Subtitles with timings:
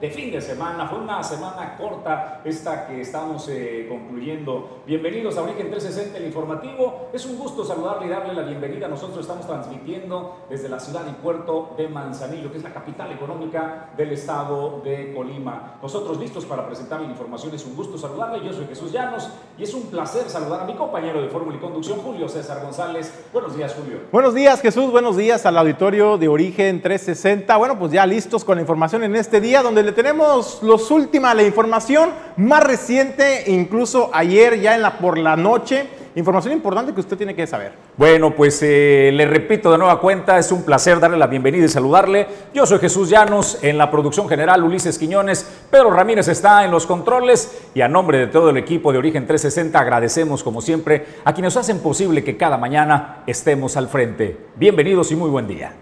[0.00, 0.88] De fin de semana.
[0.88, 4.82] Fue una semana corta esta que estamos eh, concluyendo.
[4.86, 7.08] Bienvenidos a Origen 360, el informativo.
[7.12, 8.88] Es un gusto saludarle y darle la bienvenida.
[8.88, 13.90] Nosotros estamos transmitiendo desde la ciudad y puerto de Manzanillo, que es la capital económica
[13.94, 15.78] del estado de Colima.
[15.82, 17.54] Nosotros listos para presentar la información.
[17.54, 18.44] Es un gusto saludarle.
[18.44, 21.60] Yo soy Jesús Llanos y es un placer saludar a mi compañero de Fórmula y
[21.60, 23.26] Conducción, Julio César González.
[23.32, 23.98] Buenos días, Julio.
[24.10, 24.90] Buenos días, Jesús.
[24.90, 27.54] Buenos días al auditorio de Origen 360.
[27.58, 31.34] Bueno, pues ya listos con la información en este día donde le tenemos los última,
[31.34, 35.86] la información más reciente, incluso ayer ya en la, por la noche.
[36.14, 37.72] Información importante que usted tiene que saber.
[37.96, 41.68] Bueno, pues eh, le repito de nueva cuenta, es un placer darle la bienvenida y
[41.68, 42.26] saludarle.
[42.54, 46.86] Yo soy Jesús Llanos, en la producción general Ulises Quiñones, Pedro Ramírez está en los
[46.86, 51.32] controles y a nombre de todo el equipo de Origen 360 agradecemos como siempre a
[51.32, 54.36] quienes hacen posible que cada mañana estemos al frente.
[54.56, 55.74] Bienvenidos y muy buen día.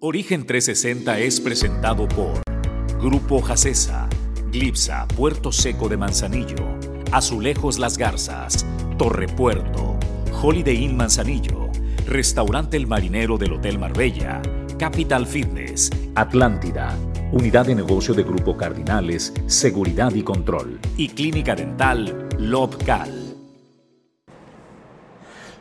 [0.00, 2.55] Origen 360 es presentado por
[3.00, 4.08] Grupo Jacesa,
[4.50, 6.78] Glipsa, Puerto Seco de Manzanillo,
[7.12, 8.64] Azulejos Las Garzas,
[8.96, 9.98] Torre Puerto,
[10.42, 11.68] Holiday Inn Manzanillo,
[12.06, 14.40] Restaurante El Marinero del Hotel Marbella,
[14.78, 16.96] Capital Fitness, Atlántida,
[17.32, 23.25] Unidad de Negocio de Grupo Cardinales, Seguridad y Control y Clínica Dental Lobcal.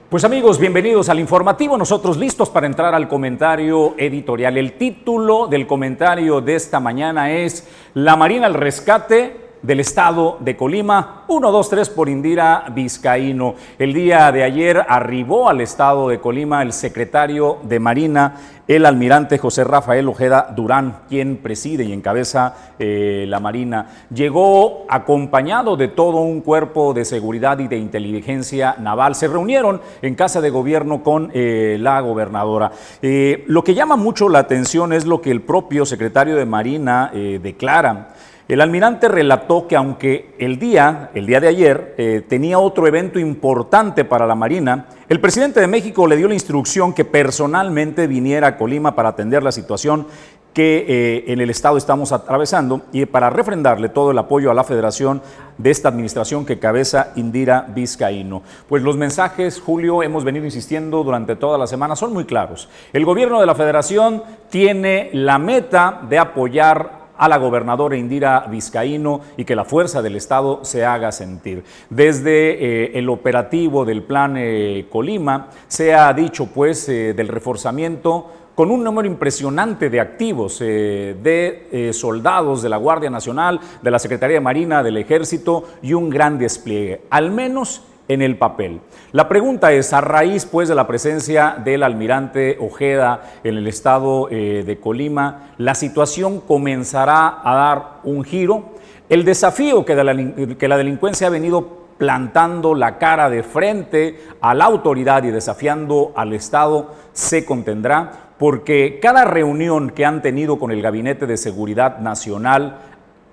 [0.10, 1.80] Pues amigos, bienvenidos al informativo.
[1.80, 4.56] Nosotros listos para entrar al comentario editorial.
[4.56, 10.56] El título del comentario de esta mañana es La Marina al rescate del estado de
[10.56, 13.56] Colima, 1, 2, 3 por Indira Vizcaíno.
[13.80, 18.36] El día de ayer arribó al estado de Colima el secretario de Marina,
[18.68, 23.88] el almirante José Rafael Ojeda Durán, quien preside y encabeza eh, la Marina.
[24.14, 29.16] Llegó acompañado de todo un cuerpo de seguridad y de inteligencia naval.
[29.16, 32.72] Se reunieron en casa de gobierno con eh, la gobernadora.
[33.02, 37.12] Eh, lo que llama mucho la atención es lo que el propio secretario de Marina
[37.14, 38.10] declara
[38.48, 43.18] el almirante relató que aunque el día, el día de ayer, eh, tenía otro evento
[43.18, 48.48] importante para la Marina, el presidente de México le dio la instrucción que personalmente viniera
[48.48, 50.08] a Colima para atender la situación
[50.56, 54.64] que eh, en el Estado estamos atravesando y para refrendarle todo el apoyo a la
[54.64, 55.22] federación
[55.58, 58.42] de esta administración que cabeza Indira Vizcaíno.
[58.70, 62.70] Pues los mensajes, Julio, hemos venido insistiendo durante toda la semana, son muy claros.
[62.94, 69.22] El gobierno de la federación tiene la meta de apoyar a la gobernadora Indira Vizcaíno
[69.38, 71.64] y que la fuerza del Estado se haga sentir.
[71.90, 78.32] Desde eh, el operativo del Plan eh, Colima se ha dicho pues eh, del reforzamiento
[78.56, 84.36] con un número impresionante de activos, de soldados de la Guardia Nacional, de la Secretaría
[84.36, 88.82] de Marina, del Ejército y un gran despliegue, al menos en el papel.
[89.12, 94.28] La pregunta es, a raíz pues de la presencia del almirante Ojeda en el estado
[94.30, 98.74] eh, de Colima, ¿la situación comenzará a dar un giro?
[99.10, 104.54] El desafío que, la, que la delincuencia ha venido plantando la cara de frente a
[104.54, 110.72] la autoridad y desafiando al Estado se contendrá porque cada reunión que han tenido con
[110.72, 112.80] el Gabinete de Seguridad Nacional,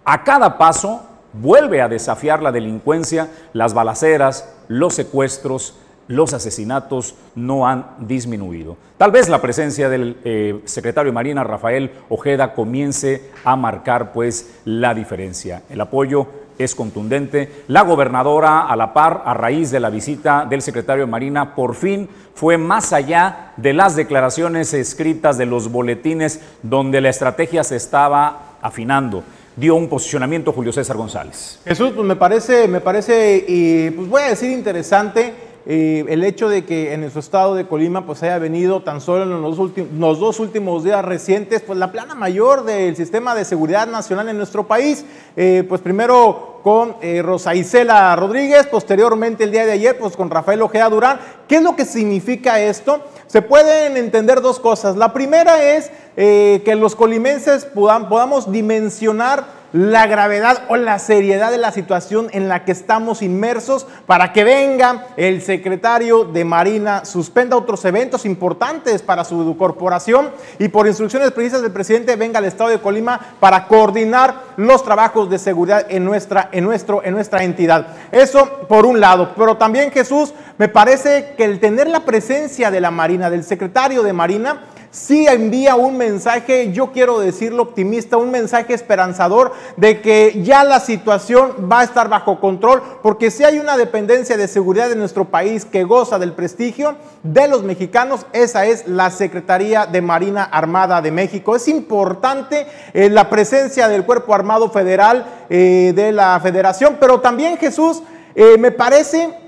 [0.04, 5.74] a cada paso vuelve a desafiar la delincuencia, las balaceras, los secuestros,
[6.08, 8.76] los asesinatos no han disminuido.
[8.98, 14.60] Tal vez la presencia del eh, secretario de Marina, Rafael Ojeda, comience a marcar pues
[14.64, 15.62] la diferencia.
[15.70, 16.26] El apoyo
[16.58, 17.64] es contundente.
[17.68, 21.74] La gobernadora, a la par, a raíz de la visita del secretario de Marina, por
[21.74, 27.76] fin fue más allá de las declaraciones escritas de los boletines donde la estrategia se
[27.76, 29.22] estaba afinando
[29.56, 31.60] dio un posicionamiento Julio César González.
[31.64, 36.48] Jesús, pues me parece, me parece, y pues voy a decir interesante eh, el hecho
[36.48, 40.18] de que en nuestro estado de Colima pues haya venido tan solo en los, los,
[40.18, 44.66] dos últimos días recientes pues la plana mayor del sistema de seguridad nacional en nuestro
[44.66, 45.04] país,
[45.36, 50.30] eh, pues primero con eh, Rosa Isela Rodríguez, posteriormente el día de ayer pues con
[50.30, 51.20] Rafael Ojea Durán.
[51.46, 53.00] ¿Qué es lo que significa esto?
[53.28, 54.96] Se pueden entender dos cosas.
[54.96, 61.72] La primera es que los colimenses podamos dimensionar la gravedad o la seriedad de la
[61.72, 67.84] situación en la que estamos inmersos para que venga el secretario de Marina, suspenda otros
[67.84, 72.80] eventos importantes para su corporación y por instrucciones precisas del presidente venga al estado de
[72.80, 77.86] Colima para coordinar los trabajos de seguridad en nuestra, en nuestro, en nuestra entidad.
[78.10, 82.80] Eso por un lado, pero también Jesús, me parece que el tener la presencia de
[82.80, 84.60] la Marina, del secretario de Marina,
[84.92, 90.80] sí envía un mensaje, yo quiero decirlo optimista, un mensaje esperanzador de que ya la
[90.80, 95.24] situación va a estar bajo control, porque si hay una dependencia de seguridad de nuestro
[95.24, 101.00] país que goza del prestigio de los mexicanos, esa es la Secretaría de Marina Armada
[101.00, 101.56] de México.
[101.56, 107.56] Es importante eh, la presencia del Cuerpo Armado Federal eh, de la Federación, pero también
[107.56, 108.02] Jesús,
[108.34, 109.38] eh, me parece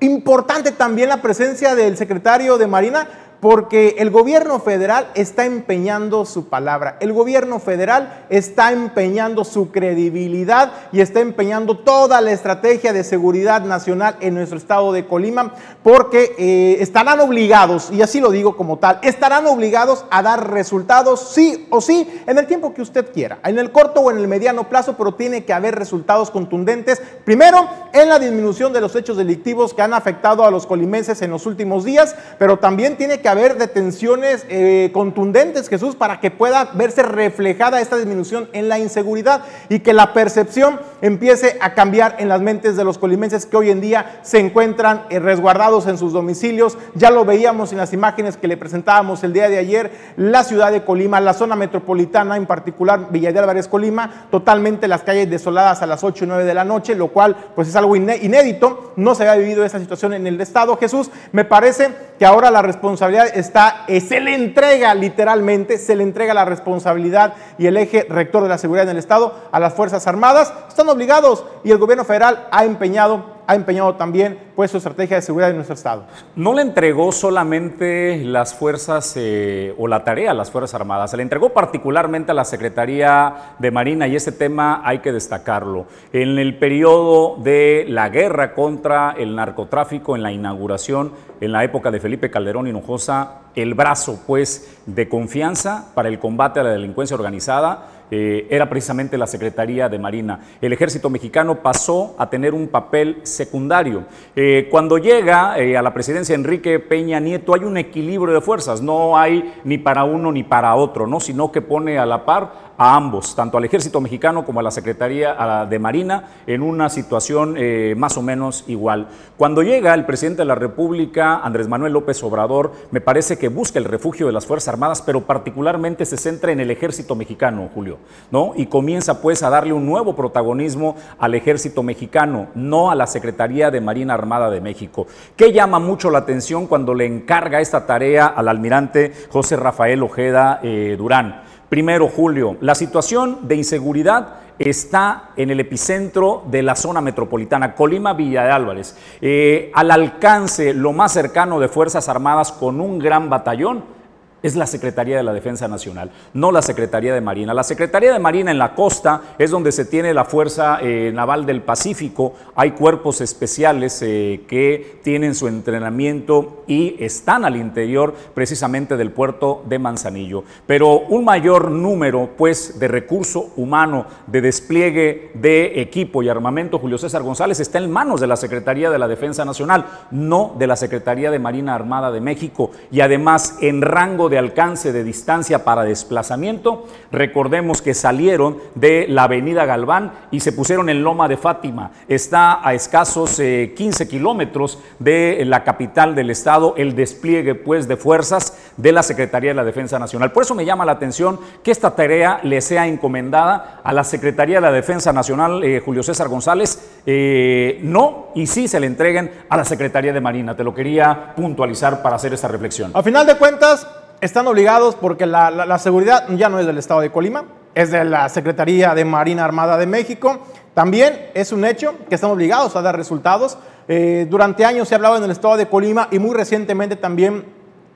[0.00, 3.08] importante también la presencia del secretario de Marina
[3.40, 10.72] porque el gobierno federal está empeñando su palabra, el gobierno federal está empeñando su credibilidad
[10.92, 16.34] y está empeñando toda la estrategia de seguridad nacional en nuestro estado de Colima, porque
[16.38, 21.66] eh, estarán obligados, y así lo digo como tal, estarán obligados a dar resultados sí
[21.70, 24.68] o sí en el tiempo que usted quiera, en el corto o en el mediano
[24.68, 29.74] plazo, pero tiene que haber resultados contundentes, primero en la disminución de los hechos delictivos
[29.74, 33.56] que han afectado a los colimenses en los últimos días, pero también tiene que haber
[33.56, 39.80] detenciones eh, contundentes, Jesús, para que pueda verse reflejada esta disminución en la inseguridad y
[39.80, 43.80] que la percepción empiece a cambiar en las mentes de los colimenses que hoy en
[43.80, 46.76] día se encuentran eh, resguardados en sus domicilios.
[46.94, 50.72] Ya lo veíamos en las imágenes que le presentábamos el día de ayer, la ciudad
[50.72, 55.82] de Colima, la zona metropolitana, en particular Villa de Álvarez, Colima, totalmente las calles desoladas
[55.82, 59.14] a las 8 y 9 de la noche, lo cual pues es algo inédito, no
[59.14, 60.76] se había vivido esa situación en el Estado.
[60.76, 66.02] Jesús, me parece que ahora la responsabilidad está, eh, se le entrega literalmente, se le
[66.02, 69.74] entrega la responsabilidad y el eje rector de la seguridad en el Estado a las
[69.74, 70.52] Fuerzas Armadas.
[70.68, 75.22] Están obligados y el gobierno federal ha empeñado ha empeñado también pues, su estrategia de
[75.22, 76.04] seguridad en nuestro Estado.
[76.36, 81.16] No le entregó solamente las fuerzas eh, o la tarea a las Fuerzas Armadas, se
[81.16, 85.86] le entregó particularmente a la Secretaría de Marina y ese tema hay que destacarlo.
[86.12, 91.90] En el periodo de la guerra contra el narcotráfico, en la inauguración, en la época
[91.90, 97.16] de Felipe Calderón Hinojosa, el brazo pues de confianza para el combate a la delincuencia
[97.16, 100.40] organizada eh, era precisamente la Secretaría de Marina.
[100.60, 104.04] El ejército mexicano pasó a tener un papel secundario.
[104.34, 108.80] Eh, cuando llega eh, a la presidencia Enrique Peña Nieto hay un equilibrio de fuerzas,
[108.80, 111.20] no hay ni para uno ni para otro, ¿no?
[111.20, 114.70] sino que pone a la par a ambos, tanto al ejército mexicano como a la
[114.70, 119.08] Secretaría de Marina, en una situación eh, más o menos igual.
[119.36, 123.78] Cuando llega el presidente de la República, Andrés Manuel López Obrador, me parece que busca
[123.80, 127.98] el refugio de las Fuerzas Armadas, pero particularmente se centra en el ejército mexicano, Julio,
[128.30, 128.52] ¿no?
[128.56, 133.72] Y comienza pues a darle un nuevo protagonismo al ejército mexicano, no a la Secretaría
[133.72, 135.08] de Marina Armada de México.
[135.36, 140.60] ¿Qué llama mucho la atención cuando le encarga esta tarea al almirante José Rafael Ojeda
[140.62, 141.42] eh, Durán?
[141.68, 148.14] Primero, Julio, la situación de inseguridad está en el epicentro de la zona metropolitana, Colima
[148.14, 153.28] Villa de Álvarez, eh, al alcance lo más cercano de Fuerzas Armadas con un gran
[153.28, 153.97] batallón
[154.42, 157.54] es la Secretaría de la Defensa Nacional, no la Secretaría de Marina.
[157.54, 161.46] La Secretaría de Marina en la costa es donde se tiene la Fuerza eh, Naval
[161.46, 162.34] del Pacífico.
[162.54, 169.62] Hay cuerpos especiales eh, que tienen su entrenamiento y están al interior precisamente del puerto
[169.68, 170.44] de Manzanillo.
[170.66, 176.98] Pero un mayor número, pues, de recurso humano, de despliegue de equipo y armamento, Julio
[176.98, 180.76] César González, está en manos de la Secretaría de la Defensa Nacional, no de la
[180.76, 182.70] Secretaría de Marina Armada de México.
[182.90, 186.86] Y además, en rango de alcance de distancia para desplazamiento.
[187.12, 191.92] Recordemos que salieron de la avenida Galván y se pusieron en Loma de Fátima.
[192.08, 197.96] Está a escasos 15 eh, kilómetros de la capital del estado el despliegue pues de
[197.96, 200.32] fuerzas de la Secretaría de la Defensa Nacional.
[200.32, 204.56] Por eso me llama la atención que esta tarea le sea encomendada a la Secretaría
[204.56, 209.30] de la Defensa Nacional, eh, Julio César González, eh, no, y sí se le entreguen
[209.48, 210.56] a la Secretaría de Marina.
[210.56, 212.90] Te lo quería puntualizar para hacer esta reflexión.
[212.94, 213.86] A final de cuentas,
[214.20, 217.44] están obligados porque la, seguridad ya no es del Estado de Colima,
[217.74, 220.40] es de la Secretaría de Marina Armada de México.
[220.74, 223.58] También es un hecho que están obligados a dar resultados.
[223.86, 227.44] Eh, durante años se ha hablado en el Estado de Colima y muy recientemente también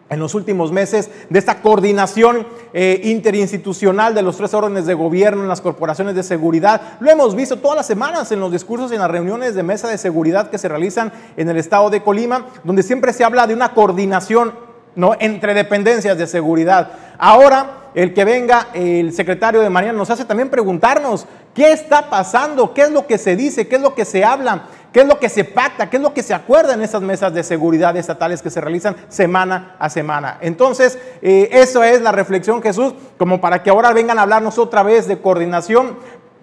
[0.09, 5.43] en los últimos meses de esta coordinación eh, interinstitucional de los tres órdenes de gobierno
[5.43, 6.99] en las corporaciones de seguridad.
[7.01, 9.89] Lo hemos visto todas las semanas en los discursos y en las reuniones de mesa
[9.89, 13.55] de seguridad que se realizan en el estado de Colima, donde siempre se habla de
[13.55, 14.53] una coordinación
[14.95, 15.15] ¿no?
[15.19, 16.91] Entre dependencias de seguridad.
[17.19, 22.73] Ahora, el que venga el secretario de Marina nos hace también preguntarnos qué está pasando,
[22.73, 25.19] qué es lo que se dice, qué es lo que se habla, qué es lo
[25.19, 28.41] que se pacta, qué es lo que se acuerda en esas mesas de seguridad estatales
[28.41, 30.39] que se realizan semana a semana.
[30.41, 34.83] Entonces, eh, eso es la reflexión, Jesús, como para que ahora vengan a hablarnos otra
[34.83, 35.99] vez de coordinación.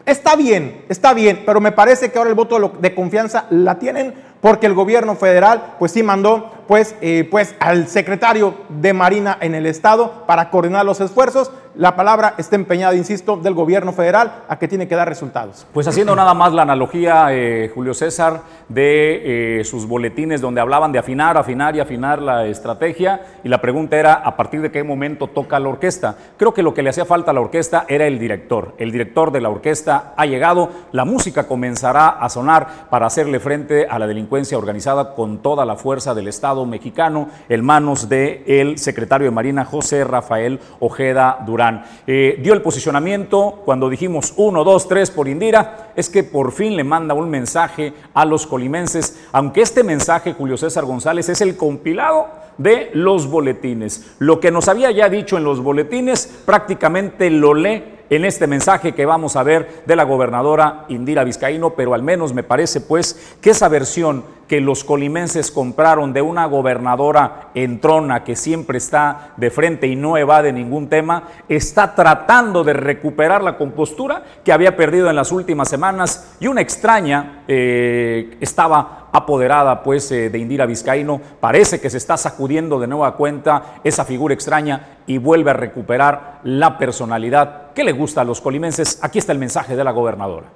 [0.06, 4.16] Está bien, está bien, pero me parece que ahora el voto de confianza la tienen
[4.42, 9.56] porque el gobierno federal pues sí mandó pues, eh, pues al secretario de Marina en
[9.56, 11.52] el estado para coordinar los esfuerzos.
[11.76, 15.66] La palabra está empeñada, insisto, del gobierno federal a que tiene que dar resultados.
[15.74, 20.92] Pues haciendo nada más la analogía, eh, Julio César, de eh, sus boletines donde hablaban
[20.92, 24.84] de afinar, afinar y afinar la estrategia y la pregunta era a partir de qué
[24.84, 26.18] momento toca la orquesta.
[26.38, 28.74] Creo que lo que le hacía falta a la orquesta era el director.
[28.78, 33.88] El director de la orquesta ha llegado, la música comenzará a sonar para hacerle frente
[33.90, 38.78] a la delincuencia organizada con toda la fuerza del Estado mexicano en manos del el
[38.78, 41.84] secretario de Marina José Rafael Ojeda Durán.
[42.06, 46.76] Eh, dio el posicionamiento cuando dijimos uno, dos, tres por Indira, es que por fin
[46.76, 51.58] le manda un mensaje a los colimenses, aunque este mensaje, Julio César González, es el
[51.58, 54.16] compilado de los boletines.
[54.20, 58.94] Lo que nos había ya dicho en los boletines prácticamente lo lee en este mensaje
[58.94, 63.36] que vamos a ver de la gobernadora Indira Vizcaíno, pero al menos me parece pues
[63.42, 69.34] que esa versión que los colimenses compraron de una gobernadora en trona que siempre está
[69.38, 74.76] de frente y no evade ningún tema, está tratando de recuperar la compostura que había
[74.76, 80.66] perdido en las últimas semanas y una extraña eh, estaba apoderada pues eh, de Indira
[80.66, 85.54] Vizcaíno, parece que se está sacudiendo de nueva cuenta esa figura extraña y vuelve a
[85.54, 89.00] recuperar la personalidad que le gusta a los colimenses.
[89.04, 90.54] Aquí está el mensaje de la gobernadora.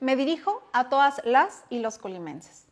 [0.00, 2.63] Me dirijo a todas las y los colimenses.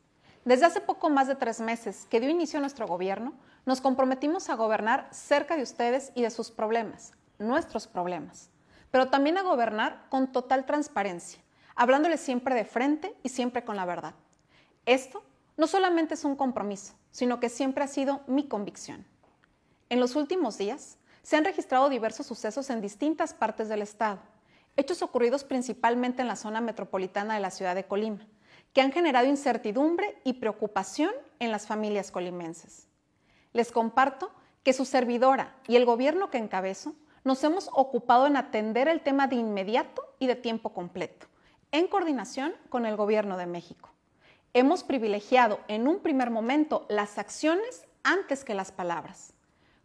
[0.45, 3.33] Desde hace poco más de tres meses que dio inicio nuestro gobierno,
[3.65, 8.51] nos comprometimos a gobernar cerca de ustedes y de sus problemas, nuestros problemas,
[8.91, 11.41] pero también a gobernar con total transparencia,
[11.77, 14.15] hablándoles siempre de frente y siempre con la verdad.
[14.85, 15.23] Esto
[15.57, 19.07] no solamente es un compromiso, sino que siempre ha sido mi convicción.
[19.91, 24.19] En los últimos días se han registrado diversos sucesos en distintas partes del Estado,
[24.75, 28.27] hechos ocurridos principalmente en la zona metropolitana de la ciudad de Colima,
[28.73, 32.89] que han generado incertidumbre y preocupación en las familias colimenses.
[33.53, 34.31] Les comparto
[34.63, 39.27] que su servidora y el gobierno que encabezo nos hemos ocupado en atender el tema
[39.27, 41.27] de inmediato y de tiempo completo,
[41.71, 43.91] en coordinación con el gobierno de México.
[44.55, 49.35] Hemos privilegiado en un primer momento las acciones antes que las palabras.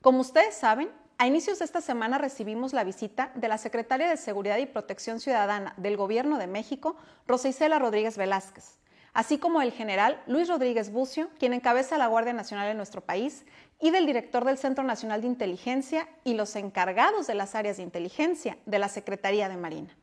[0.01, 4.17] Como ustedes saben, a inicios de esta semana recibimos la visita de la secretaria de
[4.17, 6.95] Seguridad y Protección Ciudadana del Gobierno de México,
[7.25, 8.77] Rosa Isela Rodríguez Velázquez,
[9.13, 13.45] así como el general Luis Rodríguez Bucio, quien encabeza la Guardia Nacional en nuestro país,
[13.81, 17.83] y del director del Centro Nacional de Inteligencia y los encargados de las áreas de
[17.83, 19.95] inteligencia de la Secretaría de Marina.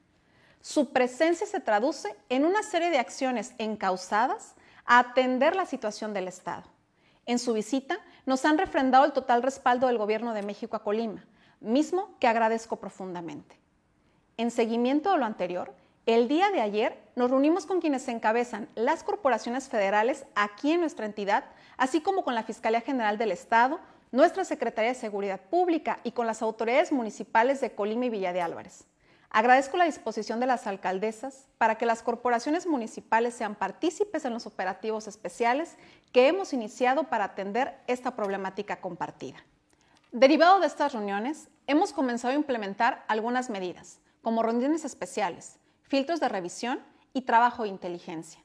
[0.60, 4.54] Su presencia se traduce en una serie de acciones encausadas
[4.84, 6.64] a atender la situación del Estado.
[7.26, 11.24] En su visita, nos han refrendado el total respaldo del Gobierno de México a Colima,
[11.60, 13.58] mismo que agradezco profundamente.
[14.36, 15.72] En seguimiento de lo anterior,
[16.06, 21.06] el día de ayer nos reunimos con quienes encabezan las corporaciones federales aquí en nuestra
[21.06, 21.44] entidad,
[21.76, 23.80] así como con la Fiscalía General del Estado,
[24.12, 28.42] nuestra Secretaría de Seguridad Pública y con las autoridades municipales de Colima y Villa de
[28.42, 28.84] Álvarez.
[29.30, 34.46] Agradezco la disposición de las alcaldesas para que las corporaciones municipales sean partícipes en los
[34.46, 35.74] operativos especiales
[36.14, 39.44] que hemos iniciado para atender esta problemática compartida.
[40.12, 46.28] Derivado de estas reuniones, hemos comenzado a implementar algunas medidas, como reuniones especiales, filtros de
[46.28, 46.78] revisión
[47.12, 48.40] y trabajo de inteligencia.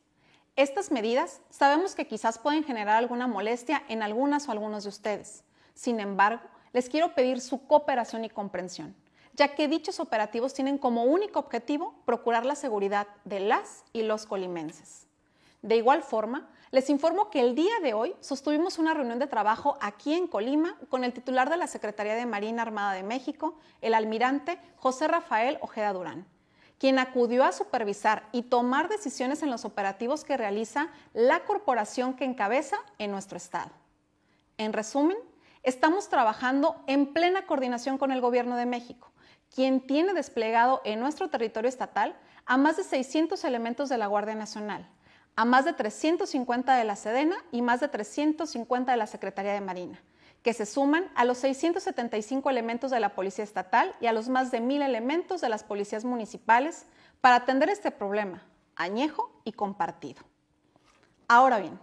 [0.55, 5.43] Estas medidas sabemos que quizás pueden generar alguna molestia en algunas o algunos de ustedes.
[5.75, 6.41] Sin embargo,
[6.73, 8.95] les quiero pedir su cooperación y comprensión
[9.35, 14.25] ya que dichos operativos tienen como único objetivo procurar la seguridad de las y los
[14.25, 15.07] colimenses.
[15.61, 19.77] De igual forma, les informo que el día de hoy sostuvimos una reunión de trabajo
[19.81, 23.93] aquí en Colima con el titular de la Secretaría de Marina Armada de México, el
[23.93, 26.25] almirante José Rafael Ojeda Durán,
[26.77, 32.25] quien acudió a supervisar y tomar decisiones en los operativos que realiza la corporación que
[32.25, 33.71] encabeza en nuestro estado.
[34.57, 35.17] En resumen,
[35.63, 39.09] estamos trabajando en plena coordinación con el Gobierno de México
[39.53, 44.35] quien tiene desplegado en nuestro territorio estatal a más de 600 elementos de la Guardia
[44.35, 44.87] Nacional,
[45.39, 49.61] a más de 350 de la Sedena y más de 350 de la Secretaría de
[49.61, 49.97] Marina,
[50.43, 54.51] que se suman a los 675 elementos de la Policía Estatal y a los más
[54.51, 56.87] de 1.000 elementos de las policías municipales
[57.21, 58.43] para atender este problema
[58.75, 60.23] añejo y compartido.
[61.29, 61.79] Ahora bien,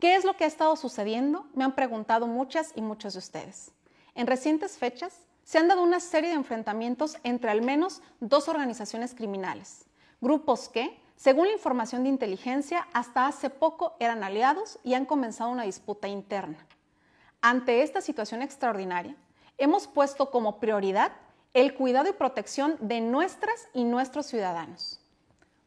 [0.00, 1.46] ¿Qué es lo que ha estado sucediendo?
[1.54, 3.70] Me han preguntado muchas y muchos de ustedes.
[4.16, 5.14] En recientes fechas
[5.44, 9.84] se han dado una serie de enfrentamientos entre al menos dos organizaciones criminales,
[10.20, 15.50] grupos que, según la información de inteligencia, hasta hace poco eran aliados y han comenzado
[15.50, 16.66] una disputa interna.
[17.40, 19.16] Ante esta situación extraordinaria,
[19.58, 21.12] hemos puesto como prioridad
[21.54, 25.00] el cuidado y protección de nuestras y nuestros ciudadanos.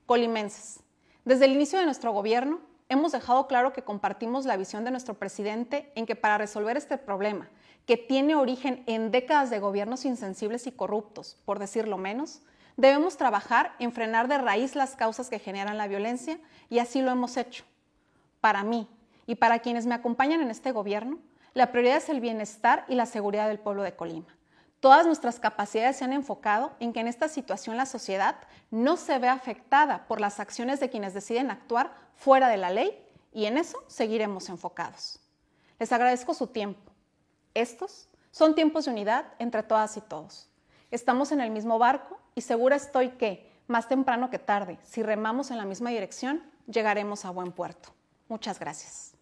[0.05, 0.81] Colimenses,
[1.23, 5.13] desde el inicio de nuestro gobierno, hemos dejado claro que compartimos la visión de nuestro
[5.13, 7.49] presidente en que para resolver este problema,
[7.85, 12.41] que tiene origen en décadas de gobiernos insensibles y corruptos, por decirlo menos,
[12.77, 17.11] debemos trabajar en frenar de raíz las causas que generan la violencia y así lo
[17.11, 17.65] hemos hecho.
[18.39, 18.87] Para mí
[19.25, 21.19] y para quienes me acompañan en este gobierno,
[21.53, 24.37] la prioridad es el bienestar y la seguridad del pueblo de Colima.
[24.79, 28.35] Todas nuestras capacidades se han enfocado en que en esta situación la sociedad
[28.69, 33.03] no se vea afectada por las acciones de quienes deciden actuar fuera de la ley
[33.33, 35.19] y en eso seguiremos enfocados.
[35.79, 36.91] Les agradezco su tiempo.
[37.55, 40.47] Estos son tiempos de unidad entre todas y todos.
[40.91, 45.49] Estamos en el mismo barco y segura estoy que, más temprano que tarde, si remamos
[45.49, 47.89] en la misma dirección, llegaremos a buen puerto.
[48.29, 49.15] Muchas gracias.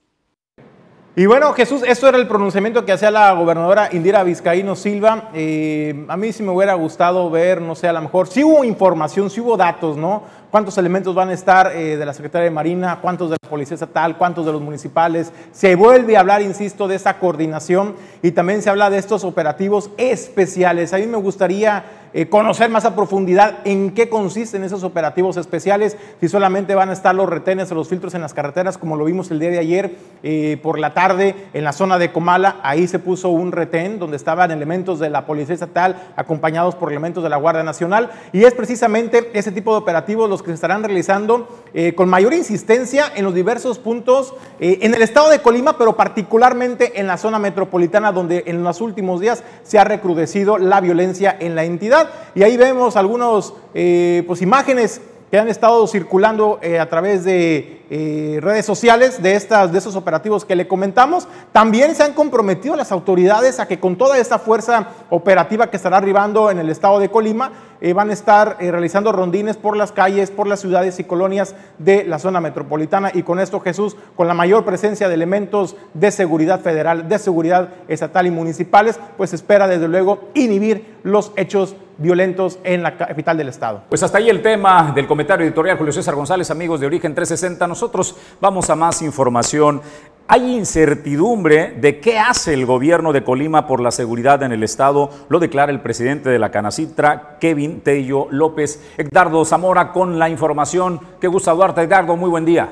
[1.16, 5.30] Y bueno, Jesús, esto era el pronunciamiento que hacía la gobernadora Indira Vizcaíno Silva.
[5.34, 8.66] Eh, a mí sí me hubiera gustado ver, no sé, a lo mejor, si hubo
[8.66, 10.24] información, si hubo datos, ¿no?
[10.56, 13.74] cuántos elementos van a estar eh, de la Secretaría de Marina, cuántos de la Policía
[13.76, 15.34] Estatal, cuántos de los municipales.
[15.52, 19.90] Se vuelve a hablar, insisto, de esa coordinación y también se habla de estos operativos
[19.98, 20.94] especiales.
[20.94, 21.84] A mí me gustaría
[22.18, 26.94] eh, conocer más a profundidad en qué consisten esos operativos especiales, si solamente van a
[26.94, 29.60] estar los retenes o los filtros en las carreteras, como lo vimos el día de
[29.60, 34.00] ayer eh, por la tarde en la zona de Comala, ahí se puso un retén
[34.00, 38.46] donde estaban elementos de la Policía Estatal acompañados por elementos de la Guardia Nacional y
[38.46, 43.12] es precisamente ese tipo de operativos los que se estarán realizando eh, con mayor insistencia
[43.14, 48.14] en los diversos puntos en el estado de Colima, pero particularmente en la zona metropolitana,
[48.14, 52.05] donde en los últimos días se ha recrudecido la violencia en la entidad.
[52.34, 58.40] Y ahí vemos algunas eh, pues, imágenes que han estado circulando a través de eh,
[58.42, 61.28] redes sociales de, estas, de esos operativos que le comentamos.
[61.52, 65.98] También se han comprometido las autoridades a que con toda esta fuerza operativa que estará
[65.98, 67.52] arribando en el estado de Colima,
[67.86, 71.54] eh, van a estar eh, realizando rondines por las calles, por las ciudades y colonias
[71.78, 73.12] de la zona metropolitana.
[73.14, 77.70] Y con esto, Jesús, con la mayor presencia de elementos de seguridad federal, de seguridad
[77.88, 83.50] estatal y municipales, pues espera desde luego inhibir los hechos violentos en la capital del
[83.50, 83.84] estado.
[83.90, 87.68] Pues hasta ahí el tema del comentario editorial Julio César González, amigos de Origen 360
[87.68, 89.82] nosotros vamos a más información.
[90.28, 95.12] Hay incertidumbre de qué hace el gobierno de Colima por la seguridad en el estado,
[95.30, 98.82] lo declara el presidente de la Canacitra, Kevin Tello López.
[98.98, 101.00] Edgardo Zamora con la información.
[101.20, 102.72] Qué gusta Duarte, Edgardo, muy buen día.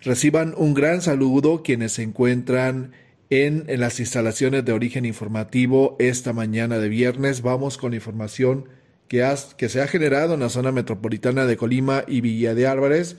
[0.00, 2.92] Reciban un gran saludo quienes se encuentran
[3.30, 7.42] en, en las instalaciones de origen informativo esta mañana de viernes.
[7.42, 8.68] Vamos con información
[9.08, 9.22] que,
[9.56, 13.16] que se ha generado en la zona metropolitana de Colima y Villa de Álvarez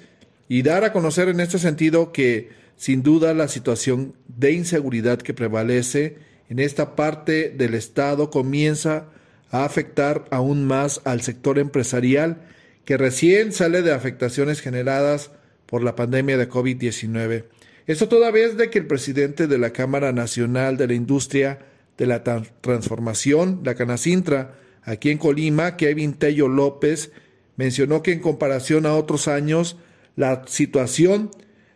[0.50, 5.34] y dar a conocer en este sentido que sin duda la situación de inseguridad que
[5.34, 6.18] prevalece
[6.50, 9.06] en esta parte del Estado comienza
[9.54, 12.42] a afectar aún más al sector empresarial
[12.86, 15.32] que recién sale de afectaciones generadas
[15.68, 17.46] por la pandemia de COVID-19.
[17.86, 21.60] Esto toda vez de que el presidente de la Cámara Nacional de la Industria
[21.98, 27.12] de la Transformación, la Canacintra, aquí en Colima, Kevin Tello López,
[27.56, 29.78] mencionó que en comparación a otros años,
[30.16, 31.30] la situación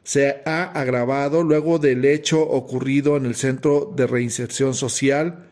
[0.03, 5.46] se ha agravado luego del hecho ocurrido en el Centro de Reinserción Social,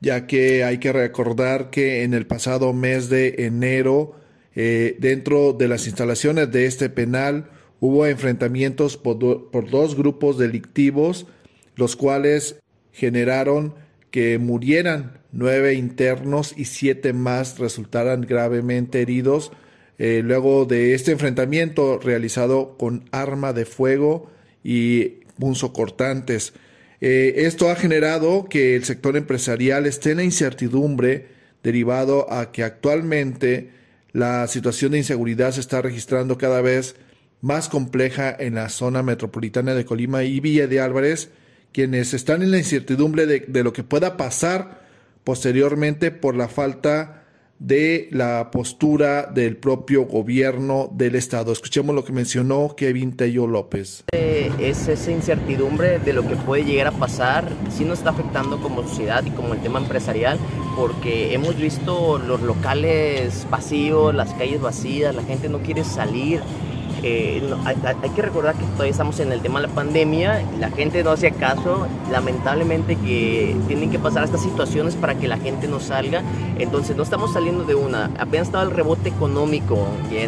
[0.00, 4.14] ya que hay que recordar que en el pasado mes de enero,
[4.54, 11.26] eh, dentro de las instalaciones de este penal, hubo enfrentamientos por, por dos grupos delictivos,
[11.74, 12.60] los cuales
[12.92, 13.74] generaron
[14.10, 19.52] que murieran nueve internos y siete más resultaran gravemente heridos
[19.98, 24.30] eh, luego de este enfrentamiento realizado con arma de fuego
[24.62, 26.52] y punzocortantes.
[27.00, 31.28] Eh, esto ha generado que el sector empresarial esté en la incertidumbre
[31.62, 33.70] derivado a que actualmente
[34.12, 36.96] la situación de inseguridad se está registrando cada vez
[37.40, 41.30] más compleja en la zona metropolitana de Colima y Villa de Álvarez,
[41.72, 44.86] quienes están en la incertidumbre de, de lo que pueda pasar
[45.22, 47.25] posteriormente por la falta
[47.58, 51.52] de la postura del propio gobierno del Estado.
[51.52, 54.04] Escuchemos lo que mencionó Kevin Tello López.
[54.12, 58.82] Es esa incertidumbre de lo que puede llegar a pasar, sí nos está afectando como
[58.82, 60.38] sociedad y como el tema empresarial,
[60.76, 66.40] porque hemos visto los locales vacíos, las calles vacías, la gente no quiere salir.
[67.08, 71.04] Eh, hay, que recordar que todavía estamos en el tema de la pandemia, la gente
[71.04, 75.78] no hace caso, lamentablemente que tienen que pasar estas situaciones para que la gente no
[75.78, 76.22] salga,
[76.58, 79.86] entonces no estamos saliendo de una, apenas estaba el rebote económico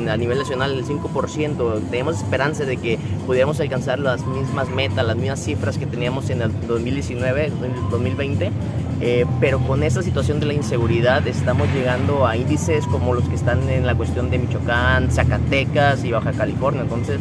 [0.09, 5.17] a nivel nacional del 5%, tenemos esperanza de que pudiéramos alcanzar las mismas metas, las
[5.17, 7.51] mismas cifras que teníamos en el 2019,
[7.91, 8.53] 2020,
[9.01, 13.37] eh, pero con esta situación de la inseguridad estamos llegando a índices como los que
[13.37, 16.68] están en la cuestión de Michoacán, Zacatecas y Baja California.
[16.75, 17.19] Entonces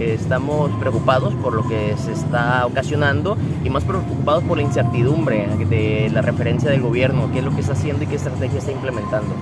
[0.00, 5.46] eh, estamos preocupados por lo que se está ocasionando y más preocupados por la incertidumbre
[5.68, 8.72] de la referencia del gobierno, qué es lo que está haciendo y qué estrategia está
[8.72, 9.34] implementando.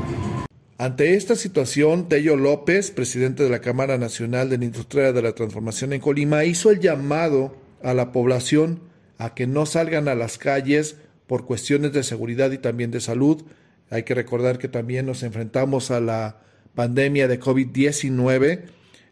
[0.81, 5.33] Ante esta situación, Tello López, presidente de la Cámara Nacional de la Industria de la
[5.33, 8.81] Transformación en Colima, hizo el llamado a la población
[9.19, 13.43] a que no salgan a las calles por cuestiones de seguridad y también de salud.
[13.91, 16.41] Hay que recordar que también nos enfrentamos a la
[16.77, 18.63] pandemia de COVID-19.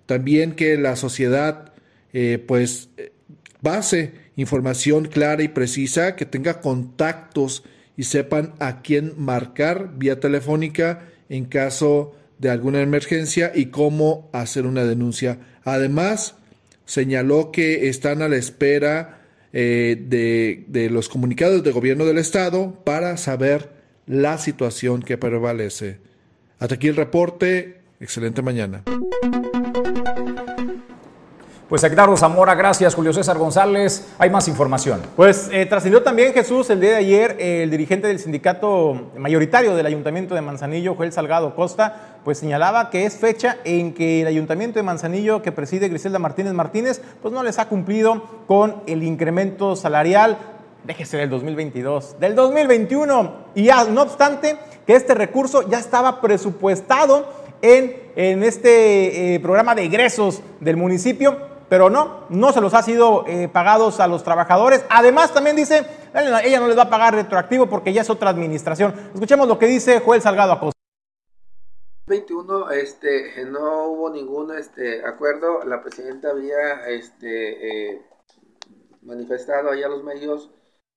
[0.07, 1.73] También que la sociedad
[2.13, 2.89] eh, pues
[3.61, 7.65] base información clara y precisa, que tenga contactos
[7.97, 14.67] y sepan a quién marcar vía telefónica en caso de alguna emergencia y cómo hacer
[14.67, 15.39] una denuncia.
[15.65, 16.37] Además,
[16.85, 23.17] señaló que están a la espera eh, de, los comunicados de gobierno del Estado para
[23.17, 23.71] saber
[24.07, 25.99] la situación que prevalece.
[26.59, 27.81] Hasta aquí el reporte.
[27.99, 28.85] Excelente mañana.
[31.69, 32.95] Pues Edgardo Zamora, gracias.
[32.95, 35.03] Julio César González, hay más información.
[35.17, 39.85] Pues eh, trascendió también Jesús el día de ayer, el dirigente del sindicato mayoritario del
[39.85, 44.79] Ayuntamiento de Manzanillo, Joel Salgado Costa, pues señalaba que es fecha en que el Ayuntamiento
[44.79, 49.75] de Manzanillo, que preside Griselda Martínez Martínez, pues no les ha cumplido con el incremento
[49.75, 50.39] salarial,
[50.85, 53.33] déjese del 2022, del 2021.
[53.57, 59.85] Y ya, no obstante, que este recurso ya estaba presupuestado en, este eh, programa de
[59.85, 64.85] egresos del municipio pero no, no se los ha sido eh, pagados a los trabajadores.
[64.89, 65.85] Además, también dice,
[66.45, 68.95] ella no les va a pagar retroactivo porque ya es otra administración.
[69.13, 70.77] Escuchemos lo que dice Joel Salgado Acosta.
[72.07, 75.65] 21 este, no hubo ningún este, acuerdo.
[75.65, 78.03] La presidenta había este, eh,
[79.03, 80.51] manifestado ahí a los medios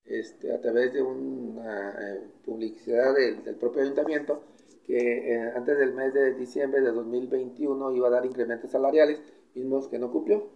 [0.06, 4.44] este, a través de una eh, publicidad del, propio ayuntamiento
[4.90, 9.22] que antes del mes de diciembre de 2021 iba a dar incrementos salariales,
[9.54, 10.50] mismos que no cumplió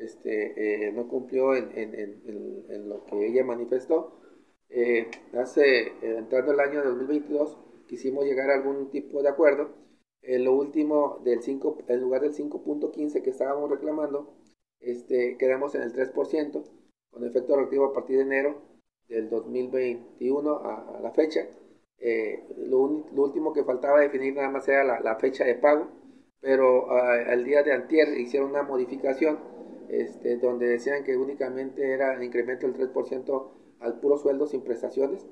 [0.00, 4.18] este, eh, no cumplió en, en, en, lo que ella manifestó.
[4.70, 9.74] Eh, hace, eh, entrando el año 2022, quisimos llegar a algún tipo de acuerdo.
[10.22, 14.34] En lo último, del 5, en lugar del 5.15 que estábamos reclamando,
[14.80, 16.64] este, quedamos en el 3%,
[17.10, 18.62] con efecto relativo a partir de enero
[19.08, 21.46] del 2021 a, la fecha.
[22.56, 25.88] Lo, lo, último que faltaba definir nada más era la, fecha de pago,
[26.40, 29.38] pero ah, al día de antier hicieron una modificación
[29.90, 35.26] este, donde decían que únicamente era el incremento del 3% al puro sueldo sin prestaciones,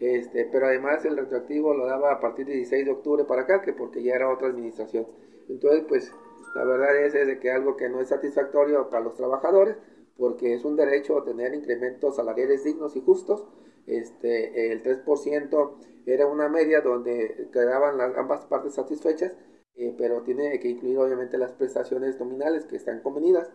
[0.00, 3.62] este, pero además el retroactivo lo daba a partir del 16 de octubre para acá,
[3.62, 5.06] que porque ya era otra administración.
[5.48, 6.12] Entonces, pues
[6.54, 9.76] la verdad es, de que algo que no es satisfactorio para los trabajadores,
[10.16, 13.46] porque es un derecho tener incrementos salariales dignos y justos.
[13.86, 15.74] Este, el 3%
[16.12, 19.32] era una media donde quedaban las, ambas partes satisfechas,
[19.74, 23.50] eh, pero tiene que incluir obviamente las prestaciones nominales que están convenidas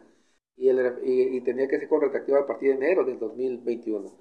[0.55, 4.11] y, el, y, tenía que ser con retroactivo a partir de enero del 2021.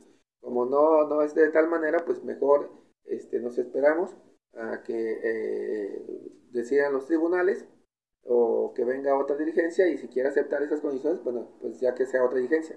[0.40, 2.70] Como no, no es de tal manera, pues mejor
[3.04, 4.16] este, nos esperamos
[4.54, 6.02] a que eh,
[6.50, 7.66] decidan los tribunales
[8.24, 12.06] o que venga otra dirigencia y si quiere aceptar esas condiciones, bueno, pues ya que
[12.06, 12.76] sea otra dirigencia.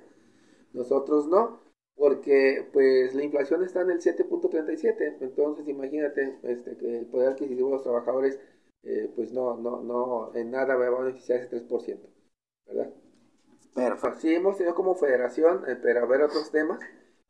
[0.74, 1.62] Nosotros no,
[1.95, 7.69] porque pues la inflación está en el 7.37, entonces imagínate este, que el poder adquisitivo
[7.69, 8.39] de los trabajadores
[8.86, 11.99] eh, pues no, no, no, en nada va a beneficiar ese 3%,
[12.67, 12.93] ¿verdad?
[13.73, 14.19] Perfecto.
[14.19, 16.79] Sí, hemos tenido como federación, eh, pero a ver otros temas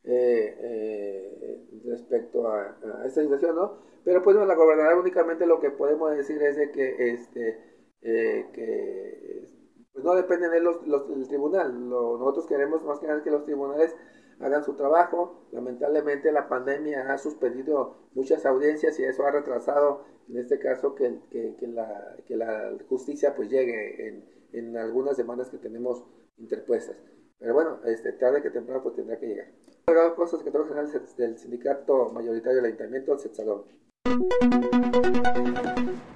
[0.03, 3.77] eh, respecto a, esta situación, ¿no?
[4.03, 7.57] Pero pues la gobernadora únicamente lo que podemos decir es de que, este,
[8.01, 9.47] que
[9.93, 11.89] pues no dependen de los, los, del tribunal.
[11.89, 13.95] nosotros queremos más que nada que los tribunales
[14.39, 15.47] hagan su trabajo.
[15.51, 21.19] Lamentablemente la pandemia ha suspendido muchas audiencias y eso ha retrasado, en este caso, que,
[21.29, 26.03] que, la, que la justicia pues llegue en, en algunas demandas que tenemos
[26.37, 27.01] interpuestas.
[27.39, 29.47] Pero bueno, este, tarde que temprano pues tendrá que llegar.
[30.15, 33.65] Cosas que general del sindicato mayoritario del ayuntamiento, Salón.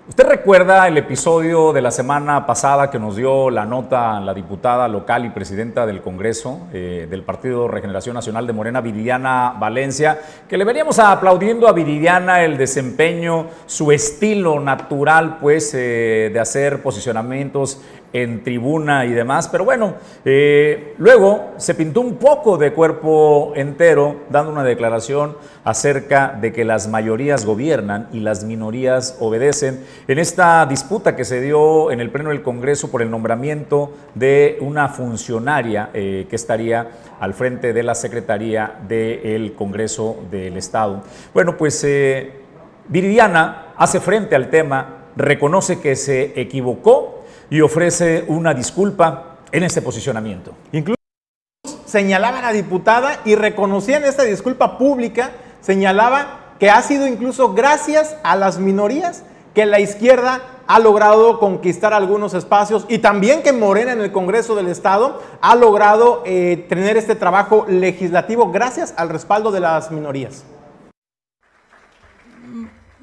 [0.08, 4.88] ¿Usted recuerda el episodio de la semana pasada que nos dio la nota la diputada
[4.88, 10.58] local y presidenta del Congreso eh, del Partido Regeneración Nacional de Morena, Viridiana Valencia, que
[10.58, 17.82] le veníamos aplaudiendo a Viridiana el desempeño, su estilo natural, pues, eh, de hacer posicionamientos
[18.14, 19.96] en tribuna y demás, pero bueno,
[20.26, 26.66] eh, luego se pintó un poco de cuerpo entero dando una declaración acerca de que
[26.66, 32.10] las mayorías gobiernan y las minorías obedecen en esta disputa que se dio en el
[32.10, 36.88] Pleno del Congreso por el nombramiento de una funcionaria eh, que estaría
[37.20, 41.04] al frente de la Secretaría del Congreso del Estado.
[41.34, 42.32] Bueno, pues eh,
[42.88, 47.19] Viridiana hace frente al tema, reconoce que se equivocó
[47.50, 50.54] y ofrece una disculpa en este posicionamiento.
[50.72, 50.98] Incluso
[51.86, 55.32] señalaba a la diputada y reconocía esta disculpa pública,
[55.62, 61.94] señalaba que ha sido incluso gracias a las minorías que la izquierda ha logrado conquistar
[61.94, 66.96] algunos espacios y también que Morena en el Congreso del Estado ha logrado eh, tener
[66.96, 70.44] este trabajo legislativo gracias al respaldo de las minorías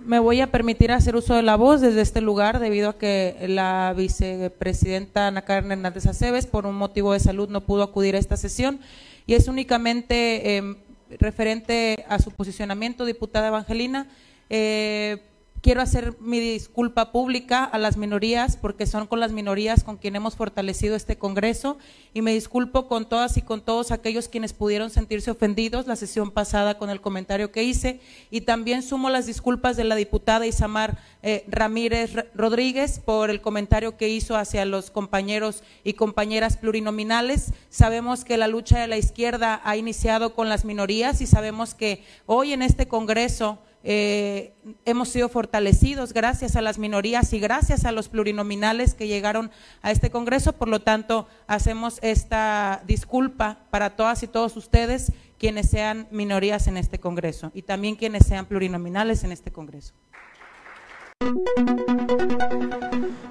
[0.07, 3.37] me voy a permitir hacer uso de la voz desde este lugar debido a que
[3.49, 8.19] la vicepresidenta Ana Karen Hernández Aceves por un motivo de salud no pudo acudir a
[8.19, 8.79] esta sesión
[9.27, 10.77] y es únicamente em,
[11.19, 14.07] referente a su posicionamiento, diputada Evangelina.
[14.49, 15.19] Eh,
[15.62, 20.16] quiero hacer mi disculpa pública a las minorías porque son con las minorías con quien
[20.16, 21.79] hemos fortalecido este Congreso
[22.14, 26.31] y me disculpo con todas y con todos aquellos quienes pudieron sentirse ofendidos la sesión
[26.31, 30.99] pasada con el comentario que hice y también sumo las disculpas de la diputada Isamar
[31.23, 37.53] eh, Ramírez Rodríguez por el comentario que hizo hacia los compañeros y compañeras plurinominales.
[37.71, 42.05] Sabemos que la lucha de la izquierda ha iniciado con las minorías y sabemos que
[42.27, 44.53] hoy en este Congreso eh,
[44.85, 49.92] hemos sido fortalecidos gracias a las minorías y gracias a los plurinominales que llegaron a
[49.92, 50.55] este Congreso.
[50.55, 56.79] Por lo tanto, hacemos esta disculpa para todas y todos ustedes quienes sean minorías en
[56.79, 59.94] este Congreso y también quienes sean plurinominales en este Congreso.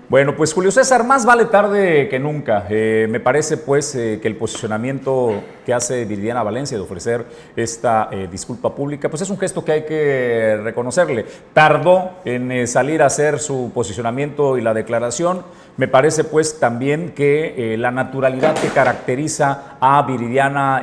[0.07, 2.65] Bueno, pues Julio César, más vale tarde que nunca.
[2.69, 8.09] Eh, me parece pues eh, que el posicionamiento que hace Viridiana Valencia de ofrecer esta
[8.11, 11.25] eh, disculpa pública, pues es un gesto que hay que reconocerle.
[11.53, 15.43] Tardó en salir a hacer su posicionamiento y la declaración.
[15.77, 20.81] Me parece pues también que la naturalidad que caracteriza a Viridiana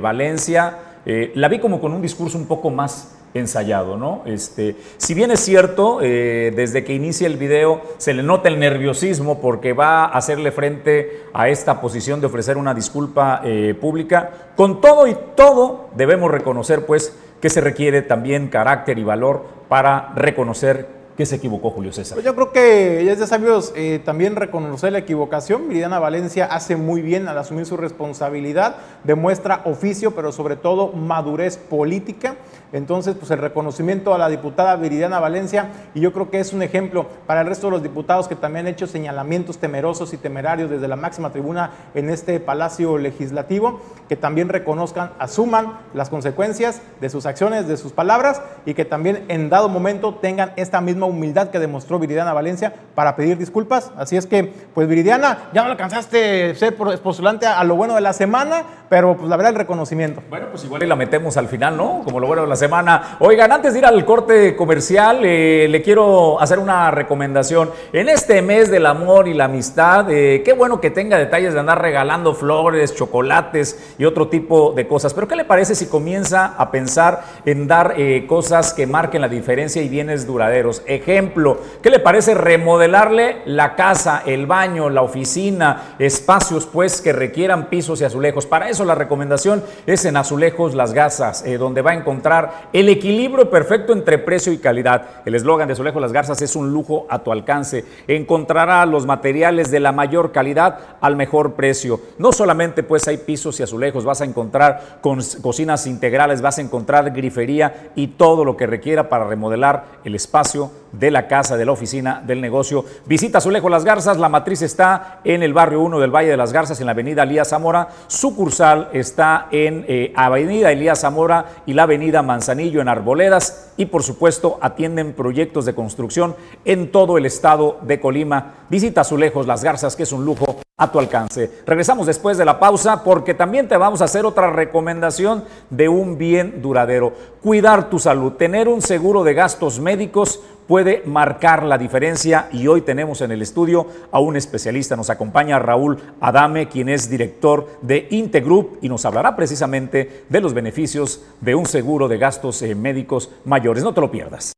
[0.00, 4.22] Valencia, la vi como con un discurso un poco más ensayado, ¿no?
[4.26, 8.58] Este, si bien es cierto, eh, desde que inicia el video se le nota el
[8.58, 14.30] nerviosismo porque va a hacerle frente a esta posición de ofrecer una disculpa eh, pública,
[14.56, 20.12] con todo y todo debemos reconocer pues que se requiere también carácter y valor para
[20.14, 22.14] reconocer que se equivocó Julio César?
[22.14, 25.68] Pues yo creo que ya es de sabios eh, también reconocer la equivocación.
[25.68, 31.58] Viridiana Valencia hace muy bien al asumir su responsabilidad, demuestra oficio, pero sobre todo madurez
[31.58, 32.36] política.
[32.72, 36.62] Entonces, pues el reconocimiento a la diputada Viridiana Valencia, y yo creo que es un
[36.62, 40.70] ejemplo para el resto de los diputados que también han hecho señalamientos temerosos y temerarios
[40.70, 47.10] desde la máxima tribuna en este Palacio Legislativo, que también reconozcan, asuman las consecuencias de
[47.10, 51.50] sus acciones, de sus palabras, y que también en dado momento tengan esta misma humildad
[51.50, 53.92] que demostró Viridiana Valencia para pedir disculpas.
[53.96, 58.12] Así es que, pues Viridiana, ya no alcanzaste ser postulante a lo bueno de la
[58.12, 60.22] semana, pero pues la verdad el reconocimiento.
[60.28, 62.02] Bueno, pues igual y la metemos al final, ¿no?
[62.04, 63.16] Como lo bueno de la semana.
[63.18, 67.70] Oigan, antes de ir al corte comercial, eh, le quiero hacer una recomendación.
[67.92, 71.60] En este mes del amor y la amistad, eh, qué bueno que tenga detalles de
[71.60, 75.14] andar regalando flores, chocolates y otro tipo de cosas.
[75.14, 79.28] Pero ¿qué le parece si comienza a pensar en dar eh, cosas que marquen la
[79.28, 80.82] diferencia y bienes duraderos?
[80.86, 87.70] Ejemplo, ¿qué le parece remodelarle la casa, el baño, la oficina, espacios pues que requieran
[87.70, 88.46] pisos y azulejos?
[88.46, 93.50] Para eso la recomendación es en Azulejos Las Garzas, donde va a encontrar el equilibrio
[93.50, 95.22] perfecto entre precio y calidad.
[95.24, 97.84] El eslogan de Azulejo Las Garzas es un lujo a tu alcance.
[98.06, 102.00] Encontrará los materiales de la mayor calidad al mejor precio.
[102.18, 106.62] No solamente pues hay pisos y azulejos, vas a encontrar con cocinas integrales, vas a
[106.62, 111.64] encontrar grifería y todo lo que requiera para remodelar el espacio de la casa, de
[111.64, 112.84] la oficina, del negocio.
[113.06, 116.52] Visita Azulejo Las Garzas, la matriz está en el barrio 1 del Valle de las
[116.52, 117.88] Garzas, en la avenida Elías Zamora.
[118.06, 123.72] Sucursal está en eh, Avenida Elías Zamora y la avenida Manzanillo en Arboledas.
[123.76, 128.54] Y por supuesto atienden proyectos de construcción en todo el estado de Colima.
[128.68, 131.50] Visita Azulejos Las Garzas, que es un lujo a tu alcance.
[131.66, 136.16] Regresamos después de la pausa porque también te vamos a hacer otra recomendación de un
[136.16, 137.12] bien duradero.
[137.42, 142.82] Cuidar tu salud, tener un seguro de gastos médicos puede marcar la diferencia y hoy
[142.82, 144.94] tenemos en el estudio a un especialista.
[144.94, 150.54] Nos acompaña Raúl Adame, quien es director de Integroup y nos hablará precisamente de los
[150.54, 153.82] beneficios de un seguro de gastos eh, médicos mayores.
[153.82, 154.52] No te lo pierdas.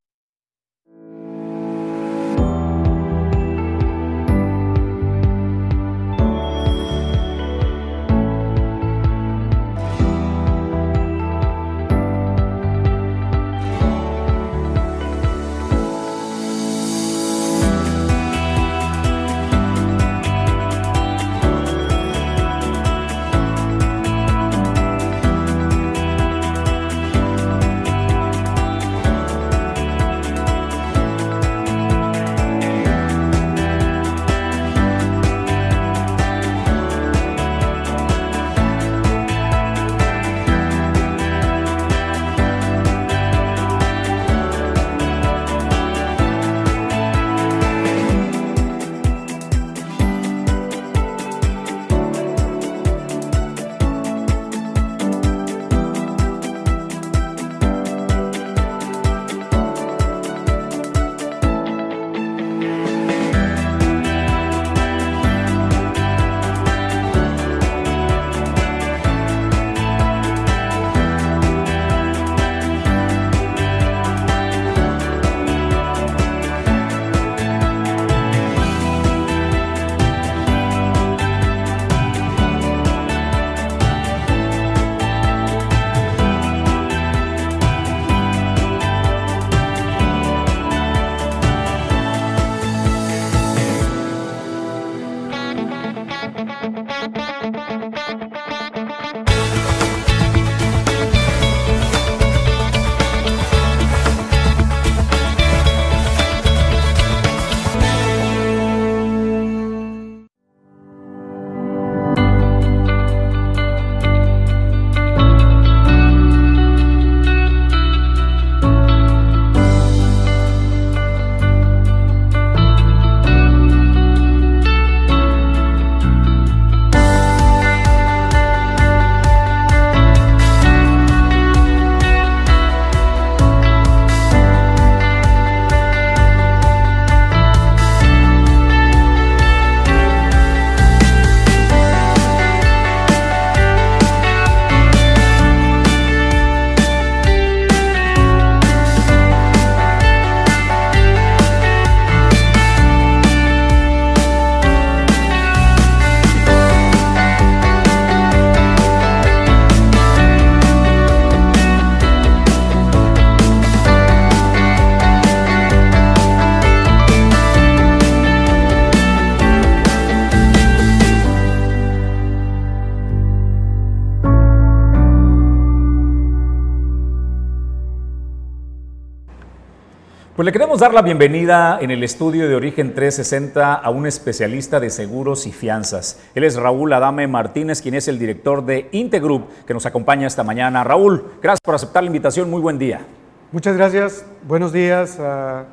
[180.43, 184.81] Pues le queremos dar la bienvenida en el estudio de Origen 360 a un especialista
[184.81, 186.21] de seguros y fianzas.
[186.35, 190.43] Él es Raúl Adame Martínez, quien es el director de Integroup, que nos acompaña esta
[190.43, 190.83] mañana.
[190.83, 192.51] Raúl, gracias por aceptar la invitación.
[192.51, 193.07] Muy buen día.
[193.53, 194.27] Muchas gracias.
[194.43, 195.65] Buenos días a,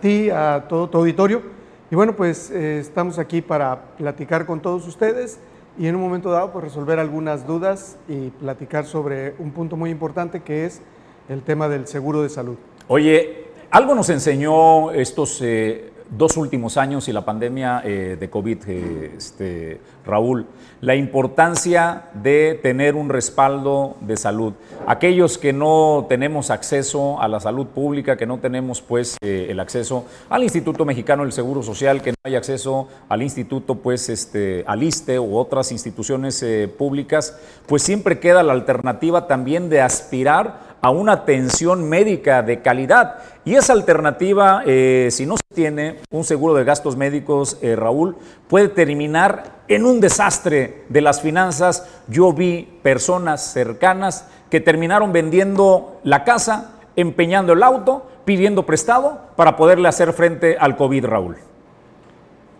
[0.00, 1.42] ti, a todo tu auditorio.
[1.88, 5.38] Y bueno, pues eh, estamos aquí para platicar con todos ustedes
[5.78, 9.90] y en un momento dado pues resolver algunas dudas y platicar sobre un punto muy
[9.90, 10.82] importante que es
[11.28, 12.56] el tema del seguro de salud.
[12.88, 13.43] Oye,
[13.74, 19.14] algo nos enseñó estos eh, dos últimos años y la pandemia eh, de COVID, eh,
[19.16, 20.46] este, Raúl,
[20.80, 24.52] la importancia de tener un respaldo de salud.
[24.86, 30.04] Aquellos que no tenemos acceso a la salud pública, que no tenemos pues el acceso
[30.28, 34.84] al Instituto Mexicano del Seguro Social, que no hay acceso al Instituto pues este, al
[34.84, 36.46] ISTE u otras instituciones
[36.78, 43.14] públicas, pues siempre queda la alternativa también de aspirar a una atención médica de calidad.
[43.46, 48.18] Y esa alternativa, eh, si no se tiene un seguro de gastos médicos, eh, Raúl,
[48.48, 51.88] puede terminar en un desastre de las finanzas.
[52.06, 59.56] Yo vi personas cercanas que terminaron vendiendo la casa, empeñando el auto, pidiendo prestado para
[59.56, 61.38] poderle hacer frente al COVID, Raúl.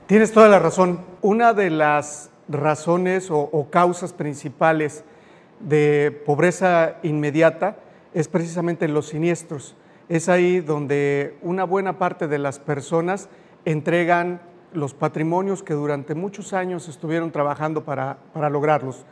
[0.07, 1.01] Tienes toda la razón.
[1.21, 5.05] Una de las razones o, o causas principales
[5.61, 7.77] de pobreza inmediata
[8.15, 9.77] es precisamente los siniestros.
[10.09, 13.29] Es ahí donde una buena parte de las personas
[13.65, 14.41] entregan
[14.73, 18.19] los patrimonios que durante muchos años estuvieron trabajando para,
[18.51, 19.05] lograrlos.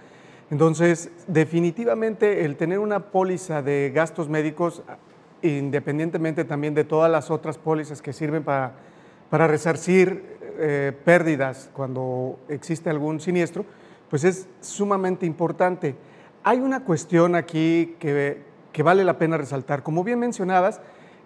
[0.50, 4.82] Entonces, definitivamente el tener una póliza de gastos médicos,
[5.40, 8.72] independientemente también de todas las otras pólizas que sirven para,
[9.30, 10.22] para resarcir
[10.58, 13.64] eh, pérdidas cuando existe algún siniestro,
[14.10, 15.96] pues es sumamente importante.
[16.44, 18.42] Hay una cuestión aquí que,
[18.72, 19.82] que vale la pena resaltar.
[19.82, 20.80] Como bien mencionabas,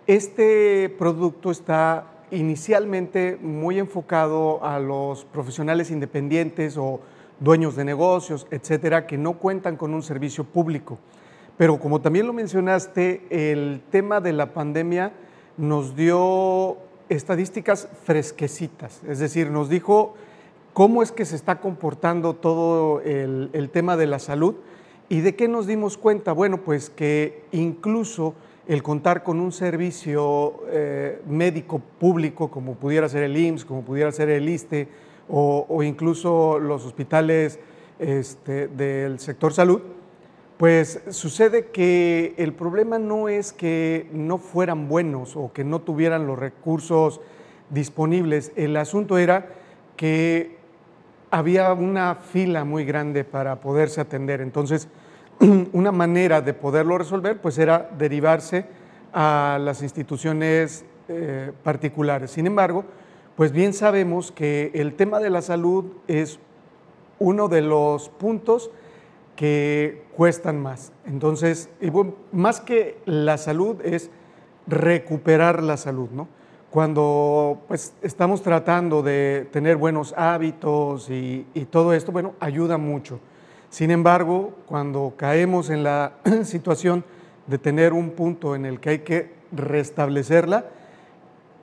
[0.07, 7.01] este producto está inicialmente muy enfocado a los profesionales independientes o
[7.39, 10.99] dueños de negocios, etcétera, que no cuentan con un servicio público.
[11.57, 15.13] Pero como también lo mencionaste, el tema de la pandemia
[15.57, 16.77] nos dio
[17.09, 20.15] estadísticas fresquecitas, es decir, nos dijo
[20.73, 24.57] cómo es que se está comportando todo el, el tema de la salud
[25.09, 26.33] ¿Y de qué nos dimos cuenta?
[26.33, 28.35] Bueno, pues que incluso
[28.67, 34.11] el contar con un servicio eh, médico público, como pudiera ser el IMSS, como pudiera
[34.11, 34.89] ser el ISTE,
[35.29, 37.59] o, incluso los hospitales
[37.99, 39.81] este, del sector salud,
[40.57, 46.27] pues sucede que el problema no es que no fueran buenos o que no tuvieran
[46.27, 47.21] los recursos
[47.71, 49.49] disponibles, el asunto era
[49.97, 50.57] que
[51.31, 54.41] había una fila muy grande para poderse atender.
[54.41, 54.89] Entonces,
[55.73, 58.67] una manera de poderlo resolver pues era derivarse
[59.13, 62.31] a las instituciones eh, particulares.
[62.31, 62.85] Sin embargo,
[63.37, 66.39] pues bien sabemos que el tema de la salud es
[67.19, 68.71] uno de los puntos
[69.37, 70.93] que cuestan más.
[71.07, 71.69] Entonces,
[72.33, 74.11] más que la salud es
[74.67, 76.29] recuperar la salud, ¿no?
[76.77, 83.19] cuando pues, estamos tratando de tener buenos hábitos y, todo esto, bueno, ayuda mucho.
[83.77, 86.15] Sin embargo, cuando caemos en la
[86.45, 87.05] situación
[87.47, 90.65] de tener un punto en el que hay que restablecerla,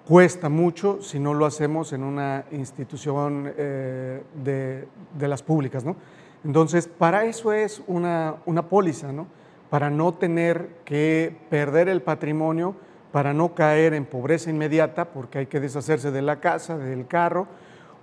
[0.08, 5.96] cuesta mucho si no lo hacemos en una institución eh, de, las públicas, ¿no?
[6.46, 9.26] Entonces, para eso es una, una póliza, ¿no?
[9.72, 12.76] Para no tener que perder el patrimonio,
[13.12, 17.48] para no caer en pobreza inmediata, porque hay que deshacerse de la casa, del carro,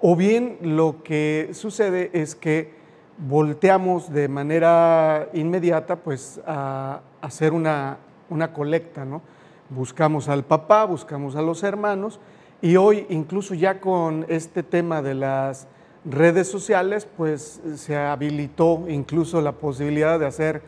[0.00, 2.79] o bien lo que sucede es que
[3.28, 7.98] volteamos de manera inmediata pues a hacer una,
[8.28, 9.22] una colecta, ¿no?
[9.68, 12.18] Buscamos al papá, buscamos a los hermanos
[12.62, 15.68] y hoy incluso ya con este tema de las
[16.04, 20.62] redes sociales pues se habilitó incluso la posibilidad de hacer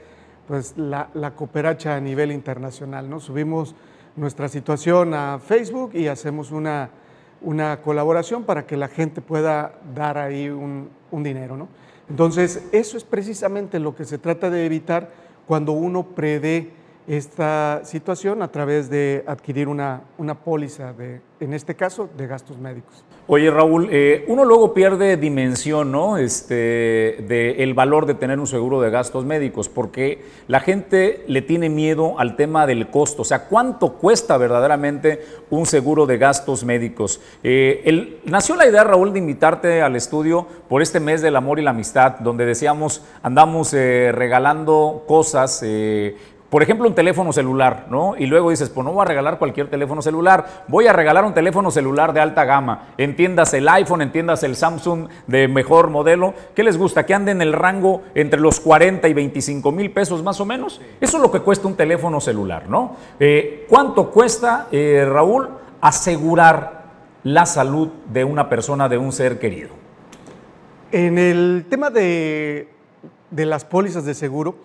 [0.46, 3.18] pues la, la cooperacha a nivel internacional, ¿no?
[3.20, 3.74] Subimos
[4.16, 6.90] nuestra situación a Facebook y hacemos una,
[7.40, 11.56] una colaboración para que la gente pueda dar ahí un, un dinero.
[11.56, 11.68] ¿no?
[12.08, 15.12] Entonces, eso es precisamente lo que se trata de evitar
[15.46, 16.70] cuando uno prevé
[17.06, 22.58] esta situación a través de adquirir una, una póliza, de, en este caso, de gastos
[22.58, 23.04] médicos.
[23.28, 26.16] Oye, Raúl, eh, uno luego pierde dimensión, ¿no?
[26.16, 26.54] Este,
[27.26, 31.68] de el valor de tener un seguro de gastos médicos, porque la gente le tiene
[31.68, 33.22] miedo al tema del costo.
[33.22, 37.20] O sea, ¿cuánto cuesta verdaderamente un seguro de gastos médicos?
[37.44, 41.62] Eh, nació la idea, Raúl, de invitarte al estudio por este mes del amor y
[41.62, 45.62] la amistad, donde decíamos, andamos eh, regalando cosas
[46.52, 48.14] por ejemplo, un teléfono celular, ¿no?
[48.14, 51.32] Y luego dices, pues no voy a regalar cualquier teléfono celular, voy a regalar un
[51.32, 52.88] teléfono celular de alta gama.
[52.98, 56.34] Entiendas el iPhone, entiendas el Samsung de mejor modelo.
[56.54, 57.06] ¿Qué les gusta?
[57.06, 60.78] Que ande en el rango entre los 40 y 25 mil pesos más o menos.
[61.00, 62.96] Eso es lo que cuesta un teléfono celular, ¿no?
[63.18, 65.48] Eh, ¿Cuánto cuesta, eh, Raúl,
[65.80, 66.82] asegurar
[67.22, 69.70] la salud de una persona, de un ser querido?
[70.90, 72.68] En el tema de,
[73.30, 74.56] de las pólizas de seguro,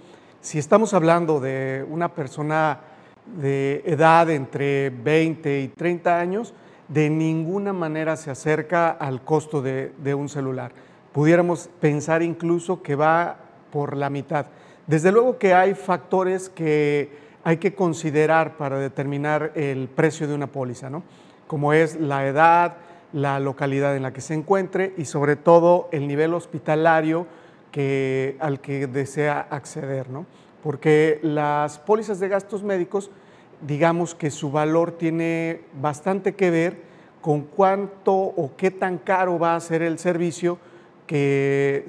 [0.48, 2.80] si estamos hablando de una persona
[3.26, 6.54] de edad entre 20 y 30 años,
[6.88, 10.72] de ninguna manera se acerca al costo de, un celular.
[11.12, 13.36] Pudiéramos pensar incluso que va
[13.74, 14.46] por la mitad.
[14.86, 17.12] Desde luego que hay factores que
[17.44, 21.04] hay que considerar para determinar el precio de una póliza, ¿no?
[21.46, 22.78] como es la edad,
[23.12, 27.28] la localidad en la que se encuentre y sobre todo el nivel hospitalario
[28.40, 30.26] al que desea acceder, ¿no?
[30.68, 33.10] porque las pólizas de gastos médicos,
[33.62, 36.82] digamos que su valor tiene bastante que ver
[37.22, 40.58] con cuánto o qué tan caro va a ser el servicio
[41.06, 41.86] que,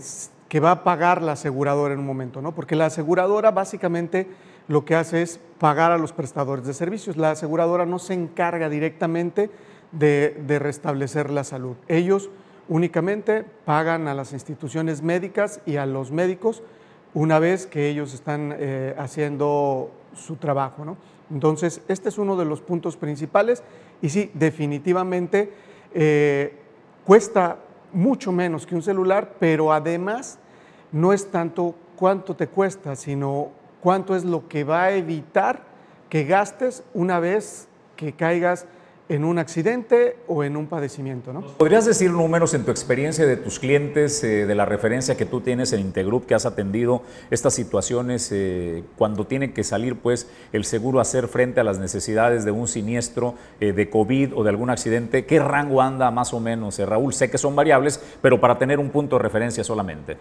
[0.48, 2.54] que va a pagar la aseguradora en un momento, ¿no?
[2.54, 4.28] porque la aseguradora básicamente
[4.68, 7.16] lo que hace es pagar a los prestadores de servicios.
[7.16, 9.50] La aseguradora no se encarga directamente
[9.92, 11.74] de, de restablecer la salud.
[11.88, 12.30] Ellos
[12.68, 16.62] únicamente pagan a las instituciones médicas y a los médicos
[17.14, 20.84] una vez que ellos están eh, haciendo su trabajo.
[20.84, 20.96] ¿no?
[21.30, 23.62] Entonces, este es uno de los puntos principales
[24.02, 25.52] y sí, definitivamente
[25.94, 26.54] eh,
[27.04, 27.58] cuesta
[27.92, 30.38] mucho menos que un celular, pero además
[30.92, 33.48] no es tanto cuánto te cuesta, sino
[33.80, 35.62] cuánto es lo que va a evitar
[36.08, 38.66] que gastes una vez que caigas
[39.08, 41.32] en un accidente o en un padecimiento.
[41.32, 41.40] ¿no?
[41.40, 45.40] ¿Podrías decir números en tu experiencia de tus clientes, eh, de la referencia que tú
[45.40, 50.64] tienes en Intergroup, que has atendido estas situaciones eh, cuando tiene que salir pues, el
[50.64, 54.50] seguro a hacer frente a las necesidades de un siniestro eh, de COVID o de
[54.50, 55.24] algún accidente?
[55.24, 57.14] ¿Qué rango anda más o menos, Raúl?
[57.14, 60.16] Sé que son variables, pero para tener un punto de referencia solamente.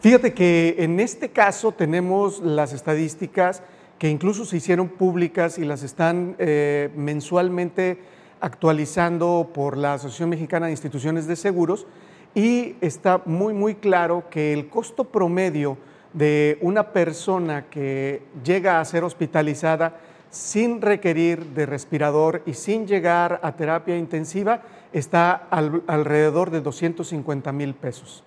[0.00, 3.62] Fíjate que en este caso tenemos las estadísticas
[3.98, 7.98] que incluso se hicieron públicas y las están eh, mensualmente
[8.40, 11.86] actualizando por la Asociación Mexicana de Instituciones de Seguros
[12.34, 15.78] y está muy, muy claro que el costo promedio
[16.12, 19.98] de una persona que llega a ser hospitalizada
[20.30, 27.74] sin requerir de respirador y sin llegar a terapia intensiva está alrededor de 250 mil
[27.74, 28.22] pesos.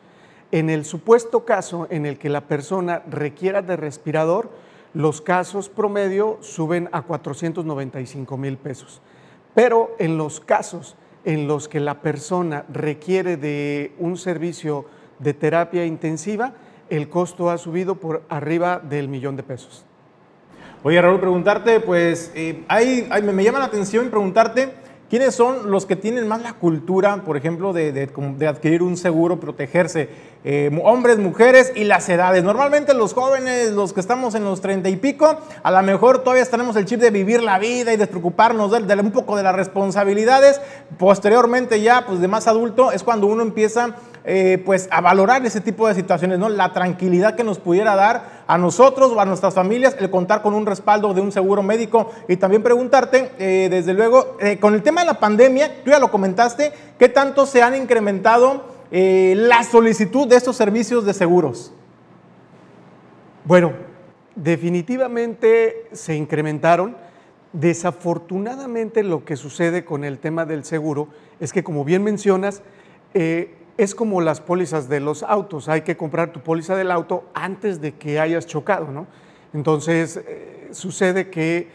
[0.51, 4.49] En el supuesto caso en el que la persona requiera de respirador,
[4.93, 9.01] los casos promedio suben a 495 mil pesos.
[9.53, 14.85] Pero en los casos en los que la persona requiere de un servicio
[15.19, 16.53] de terapia intensiva,
[16.89, 19.85] el costo ha subido por arriba del millón de pesos.
[20.81, 22.63] Oye, Raúl, preguntarte, pues, eh,
[23.21, 24.73] me, llama la atención preguntarte,
[25.09, 30.09] ¿quiénes son los que tienen más la cultura, por ejemplo, de adquirir un seguro, protegerse?
[30.45, 32.45] Eh, hombres, mujeres y las edades.
[32.45, 36.45] Normalmente los jóvenes, los que estamos en los treinta y pico, a lo mejor todavía
[36.45, 40.61] tenemos el chip de vivir la vida y despreocuparnos de, un poco de las responsabilidades.
[40.97, 45.59] Posteriormente ya, pues de más adulto, es cuando uno empieza eh, pues a valorar ese
[45.59, 46.47] tipo de situaciones, ¿no?
[46.47, 50.55] La tranquilidad que nos pudiera dar a nosotros o a nuestras familias el contar con
[50.55, 55.01] un respaldo de un seguro médico y también preguntarte, eh, desde luego, con el tema
[55.01, 60.27] de la pandemia, tú ya lo comentaste, ¿qué tanto se han incrementado eh, la solicitud
[60.27, 61.71] de estos servicios de seguros?
[63.45, 63.73] Bueno,
[64.35, 66.97] definitivamente se incrementaron.
[67.53, 71.07] Desafortunadamente lo que sucede con el tema del seguro
[71.39, 72.63] es que, como bien mencionas,
[73.13, 75.69] eh, es como las pólizas de los autos.
[75.69, 79.07] Hay que comprar tu póliza del auto antes de que hayas chocado, ¿no?
[79.53, 81.69] Entonces, eh, sucede que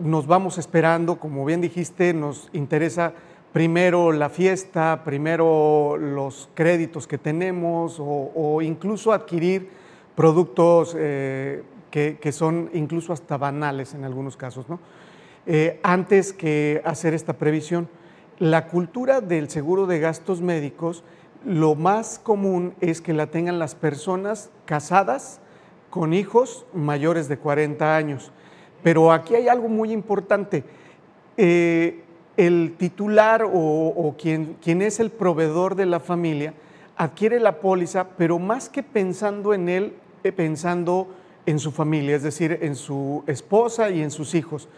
[0.00, 3.12] nos vamos esperando, como bien dijiste, nos interesa
[3.52, 9.68] primero la fiesta, primero los créditos que tenemos o, incluso adquirir
[10.14, 14.78] productos eh, que, son incluso hasta banales en algunos casos, ¿no?
[15.44, 17.88] Eh, antes que hacer esta previsión.
[18.38, 21.02] La cultura del seguro de gastos médicos,
[21.44, 25.40] lo más común es que la tengan las personas casadas
[25.90, 28.32] con hijos mayores de 40 años.
[28.82, 30.64] Pero aquí hay algo muy importante.
[31.36, 32.02] Eh,
[32.36, 36.54] el titular o, quien, quien, es el proveedor de la familia
[36.96, 41.08] adquiere la póliza, pero más que pensando en él, eh, pensando
[41.46, 44.68] en su familia, es decir, en su esposa y en sus hijos.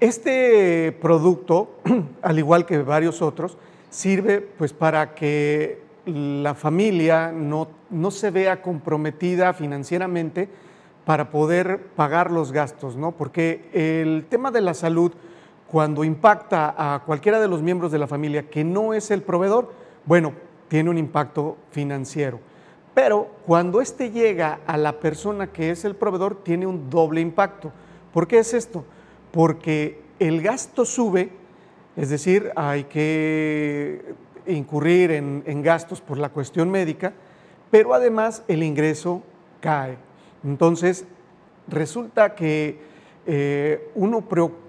[0.00, 1.76] Este producto,
[2.22, 3.56] al igual que varios otros,
[3.92, 10.48] sirve pues para que la familia no, no se vea comprometida financieramente
[11.04, 13.12] para poder pagar los gastos, ¿no?
[13.12, 15.12] Porque el tema de la salud,
[15.68, 19.72] cuando impacta a cualquiera de los miembros de la familia que no es el proveedor,
[20.06, 20.32] bueno,
[20.68, 22.40] tiene un impacto financiero.
[22.94, 27.72] Pero cuando este llega a la persona que es el proveedor, tiene un doble impacto.
[28.12, 28.84] ¿Por qué es esto?
[29.32, 31.30] Porque el gasto sube,
[31.96, 34.14] es decir, hay que
[34.46, 37.12] incurrir en, gastos por la cuestión médica,
[37.70, 39.22] pero además el ingreso
[39.60, 39.96] cae.
[40.44, 41.06] Entonces,
[41.68, 42.80] resulta que
[43.26, 44.24] eh, uno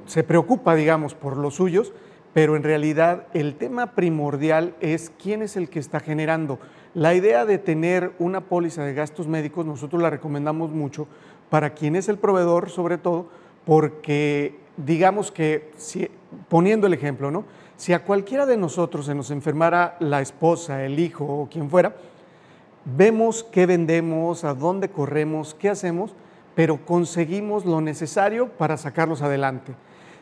[0.06, 1.94] se preocupa, digamos, por los suyos,
[2.34, 6.60] pero en realidad el tema primordial es quién es el que está generando.
[6.94, 11.08] La idea de tener una póliza de gastos médicos, nosotros la recomendamos mucho
[11.50, 13.28] para quien es el proveedor, sobre todo,
[13.66, 16.10] porque digamos que, si,
[16.50, 17.46] poniendo el ejemplo, ¿no?
[17.78, 21.96] si a cualquiera de nosotros se nos enfermara la esposa, el hijo o quien fuera,
[22.86, 26.14] vemos qué vendemos, a dónde corremos, qué hacemos,
[26.56, 29.74] pero conseguimos lo necesario para sacarlos adelante.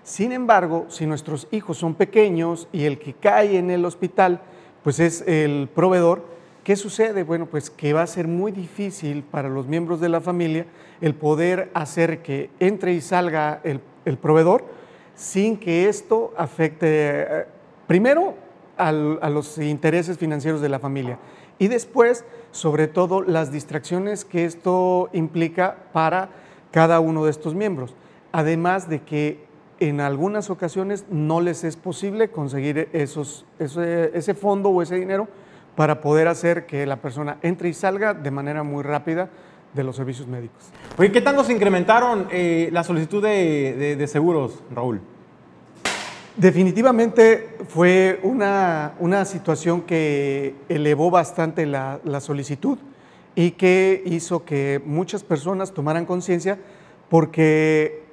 [0.03, 4.41] Sin embargo, si nuestros hijos son pequeños y el que cae en el hospital,
[4.83, 6.25] pues es el proveedor,
[6.63, 7.23] ¿qué sucede?
[7.23, 10.65] Bueno, pues que va a ser muy difícil para los miembros de la familia
[11.01, 13.81] el poder hacer que entre y salga el,
[14.17, 14.65] proveedor
[15.15, 17.45] sin que esto afecte eh,
[17.87, 18.35] primero
[18.77, 21.19] a los intereses financieros de la familia
[21.61, 26.29] y después, sobre todo, las distracciones que esto implica para
[26.71, 27.93] cada uno de estos miembros.
[28.31, 29.45] Además de que
[29.79, 35.27] en algunas ocasiones no les es posible conseguir esos, ese, fondo o ese dinero
[35.75, 39.29] para poder hacer que la persona entre y salga de manera muy rápida
[39.73, 40.63] de los servicios médicos.
[40.97, 45.01] Oye, ¿qué tanto se incrementaron eh, la solicitud de seguros, Raúl?
[46.37, 52.77] Definitivamente fue una, situación que elevó bastante la, solicitud
[53.35, 56.57] y que hizo que muchas personas tomaran conciencia
[57.09, 58.03] porque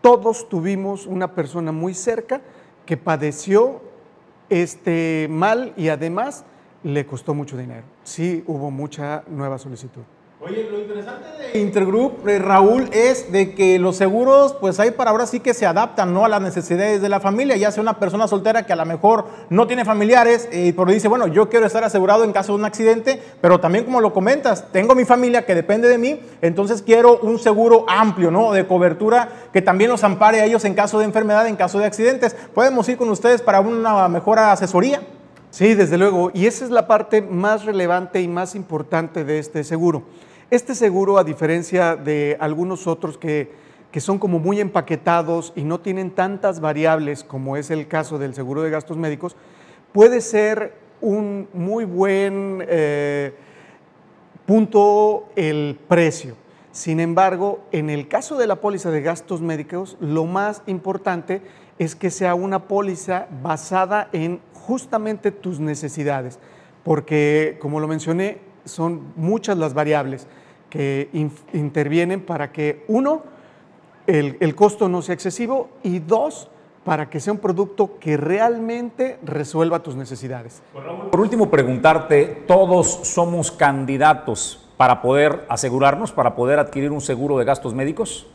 [0.00, 2.40] todos tuvimos una persona muy cerca
[2.84, 3.80] que padeció
[4.48, 6.44] este mal y además
[6.82, 7.84] le costó mucho dinero.
[8.02, 10.02] Sí hubo mucha nueva solicitud.
[10.40, 15.10] Oye, lo interesante de Intergroup, eh, Raúl, es de que los seguros, pues hay para
[15.10, 16.24] ahora sí que se adaptan ¿no?
[16.24, 19.24] a las necesidades de la familia, ya sea una persona soltera que a lo mejor
[19.50, 22.66] no tiene familiares y por dice, bueno, yo quiero estar asegurado en caso de un
[22.66, 27.18] accidente, pero también como lo comentas, tengo mi familia que depende de mí, entonces quiero
[27.18, 28.52] un seguro amplio, ¿no?
[28.52, 31.86] De cobertura que también los ampare a ellos en caso de enfermedad, en caso de
[31.86, 32.36] accidentes.
[32.54, 35.02] Podemos ir con ustedes para una mejor asesoría.
[35.50, 39.64] Sí, desde luego, y esa es la parte más relevante y más importante de este
[39.64, 40.04] seguro.
[40.50, 43.68] Este seguro, a diferencia de algunos otros que,
[43.98, 48.62] son como muy empaquetados y no tienen tantas variables como es el caso del seguro
[48.62, 49.36] de gastos médicos,
[49.92, 50.72] puede ser
[51.02, 53.34] un muy buen eh,
[54.46, 56.34] punto el precio.
[56.72, 61.42] Sin embargo, en el caso de la póliza de gastos médicos, lo más importante
[61.78, 66.38] es que sea una póliza basada en justamente tus necesidades,
[66.84, 70.26] porque como lo mencioné, son muchas las variables
[70.70, 71.08] que
[71.52, 73.22] intervienen para que, uno,
[74.06, 76.48] el, costo no sea excesivo y dos,
[76.84, 80.62] para que sea un producto que realmente resuelva tus necesidades.
[81.10, 87.44] Por último, preguntarte, ¿todos somos candidatos para poder asegurarnos, para poder adquirir un seguro de
[87.44, 88.26] gastos médicos?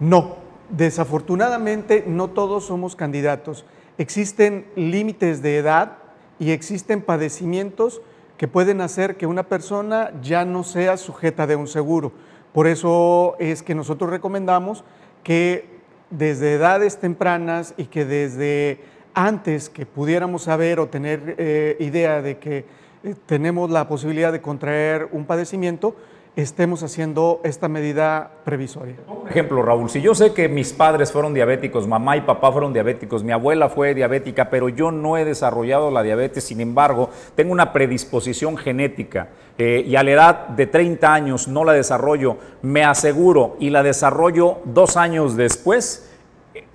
[0.00, 0.36] No,
[0.70, 3.64] desafortunadamente no todos somos candidatos.
[3.98, 5.98] Existen límites de edad
[6.40, 8.00] y existen padecimientos
[8.36, 12.12] que pueden hacer que una persona ya no sea sujeta de un seguro.
[12.52, 14.84] Por eso es que nosotros recomendamos
[15.22, 15.74] que
[16.10, 18.80] desde edades tempranas y que desde
[19.14, 22.64] antes que pudiéramos saber o tener eh, idea de que
[23.04, 25.96] eh, tenemos la posibilidad de contraer un padecimiento,
[26.36, 28.96] estemos haciendo esta medida previsoria.
[29.06, 32.72] Por ejemplo, Raúl, si yo sé que mis padres fueron diabéticos, mamá y papá fueron
[32.72, 37.52] diabéticos, mi abuela fue diabética, pero yo no he desarrollado la diabetes, sin embargo, tengo
[37.52, 39.28] una predisposición genética
[39.58, 43.84] eh, y a la edad de 30 años no la desarrollo, me aseguro y la
[43.84, 46.10] desarrollo dos años después,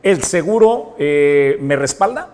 [0.04, 2.30] ¿el seguro eh, me respalda?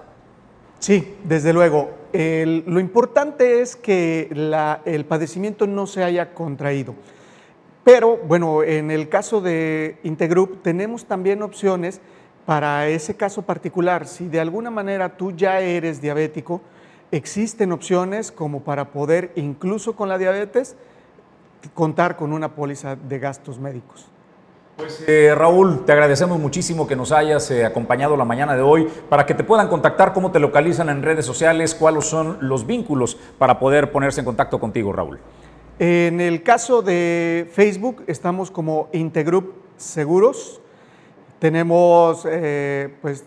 [0.77, 1.89] Sí, desde luego.
[2.13, 4.29] lo importante es que
[4.85, 6.93] el padecimiento no se haya contraído.
[7.85, 12.01] Pero bueno, en el caso de Integroup tenemos también opciones
[12.47, 14.07] para ese caso particular.
[14.07, 16.61] Si de alguna manera tú ya eres diabético,
[17.11, 20.75] existen opciones como para poder, incluso con la diabetes,
[21.75, 24.07] contar con una póliza de gastos médicos.
[24.77, 28.89] Pues eh, Raúl, te agradecemos muchísimo que nos hayas eh, acompañado la mañana de hoy
[29.09, 33.15] para que te puedan contactar, cómo te localizan en redes sociales, cuáles son los vínculos
[33.37, 35.19] para poder ponerse en contacto contigo, Raúl.
[35.77, 40.61] En el caso de Facebook estamos como Integroup Seguros.
[41.39, 43.25] Tenemos eh, pues,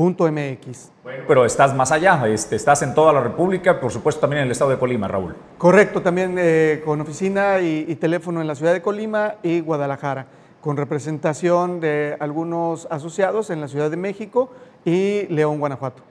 [0.00, 0.90] inte-medio-group.mx.
[1.28, 4.52] pero estás más allá, este, estás en toda la República, por supuesto también en el
[4.52, 5.34] estado de Colima, Raúl.
[5.58, 10.26] Correcto, también eh, con oficina y, y teléfono en la ciudad de Colima y Guadalajara,
[10.60, 14.50] con representación de algunos asociados en la Ciudad de México
[14.84, 16.02] y León, Guanajuato.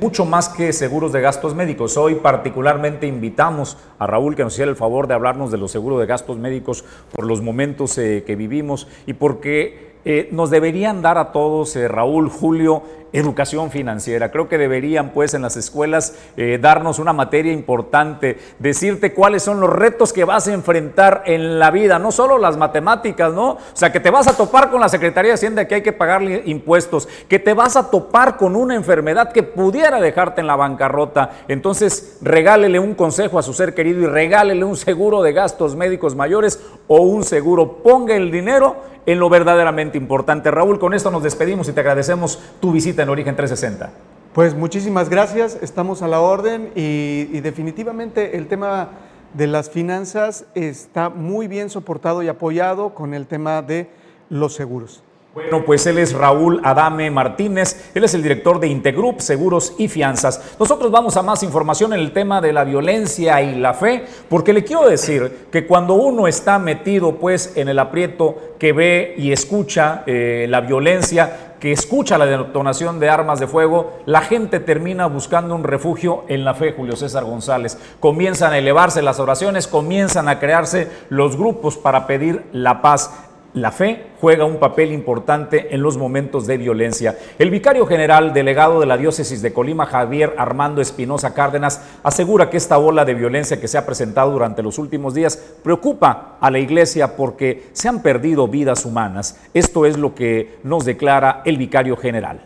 [0.00, 1.96] Mucho más que seguros de gastos médicos.
[1.96, 5.98] Hoy particularmente invitamos a Raúl que nos hiciera el favor de hablarnos de los seguros
[5.98, 11.16] de gastos médicos por los momentos eh, que vivimos y porque eh, nos deberían dar
[11.16, 12.82] a todos, eh, Raúl, Julio,
[13.18, 14.30] educación financiera.
[14.30, 19.60] Creo que deberían, pues, en las escuelas eh, darnos una materia importante, decirte cuáles son
[19.60, 23.52] los retos que vas a enfrentar en la vida, no solo las matemáticas, ¿no?
[23.52, 25.92] O sea, que te vas a topar con la Secretaría de Hacienda que hay que
[25.92, 30.56] pagarle impuestos, que te vas a topar con una enfermedad que pudiera dejarte en la
[30.56, 31.30] bancarrota.
[31.48, 36.14] Entonces, regálele un consejo a su ser querido y regálele un seguro de gastos médicos
[36.14, 37.78] mayores o un seguro.
[37.82, 40.50] Ponga el dinero en lo verdaderamente importante.
[40.50, 43.90] Raúl, con esto nos despedimos y te agradecemos tu visita Origen 360.
[44.32, 48.90] Pues muchísimas gracias, estamos a la orden y, y, definitivamente el tema
[49.32, 53.88] de las finanzas está muy bien soportado y apoyado con el tema de
[54.28, 55.02] los seguros.
[55.36, 59.86] Bueno, pues él es Raúl Adame Martínez, él es el director de Integroup Seguros y
[59.86, 60.56] Fianzas.
[60.58, 64.54] Nosotros vamos a más información en el tema de la violencia y la fe, porque
[64.54, 69.30] le quiero decir que cuando uno está metido pues en el aprieto que ve y
[69.30, 75.06] escucha eh, la violencia, que escucha la detonación de armas de fuego, la gente termina
[75.06, 77.76] buscando un refugio en la fe, Julio César González.
[77.98, 83.10] Comienzan a elevarse las oraciones, comienzan a crearse los grupos para pedir la paz.
[83.56, 87.16] La fe juega un papel importante en los momentos de violencia.
[87.38, 92.58] El vicario general delegado de la diócesis de Colima, Javier Armando Espinosa Cárdenas, asegura que
[92.58, 96.58] esta ola de violencia que se ha presentado durante los últimos días preocupa a la
[96.58, 99.40] iglesia porque se han perdido vidas humanas.
[99.54, 102.42] Esto es lo que nos declara el vicario general.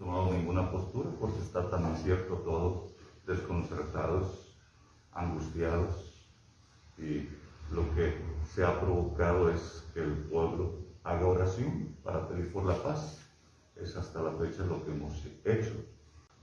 [0.00, 2.88] No tomado ninguna postura porque está tan incierto todo,
[3.28, 4.56] desconcertados,
[5.12, 6.26] angustiados
[6.98, 7.28] y
[7.72, 8.12] lo que
[8.52, 13.18] se ha provocado es que el pueblo haga oración para pedir por la paz.
[13.74, 15.74] Es hasta la fecha lo que hemos hecho.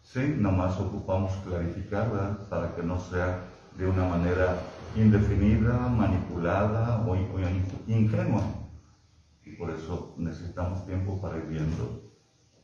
[0.04, 2.50] Sí, nomás ocupamos clarificar ¿verdad?
[2.50, 3.44] para que no sea
[3.78, 4.58] de una manera
[4.96, 7.16] indefinida, manipulada o
[7.88, 8.44] ingenua.
[9.46, 12.02] Y por eso necesitamos tiempo para ir viendo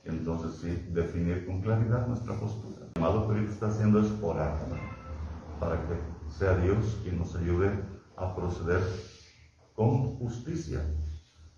[0.03, 2.87] entonces sí definir con claridad nuestra postura.
[2.87, 4.57] El llamado que está haciendo es orar
[5.59, 5.95] para que
[6.27, 7.69] sea Dios quien nos ayude
[8.17, 8.81] a proceder
[9.81, 10.79] con justicia.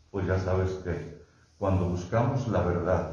[0.10, 1.22] Pues ya sabes que
[1.58, 3.12] cuando buscamos la verdad,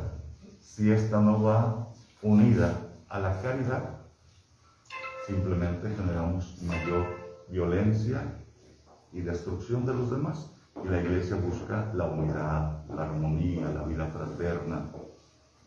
[0.61, 1.89] si esta no va
[2.23, 4.03] unida a la caridad,
[5.27, 7.07] simplemente generamos mayor
[7.49, 8.23] violencia
[9.13, 10.53] y destrucción de los demás.
[10.85, 14.93] Y la iglesia busca la unidad, la armonía, la vida fraterna.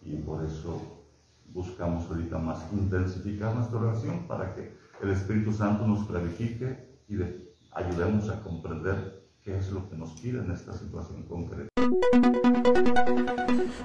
[0.03, 0.81] Y por eso
[1.47, 7.17] buscamos ahorita más intensificar nuestra oración para que el Espíritu Santo nos clarifique y
[7.73, 11.67] ayudemos a comprender qué es lo que nos pide en esta situación concreta.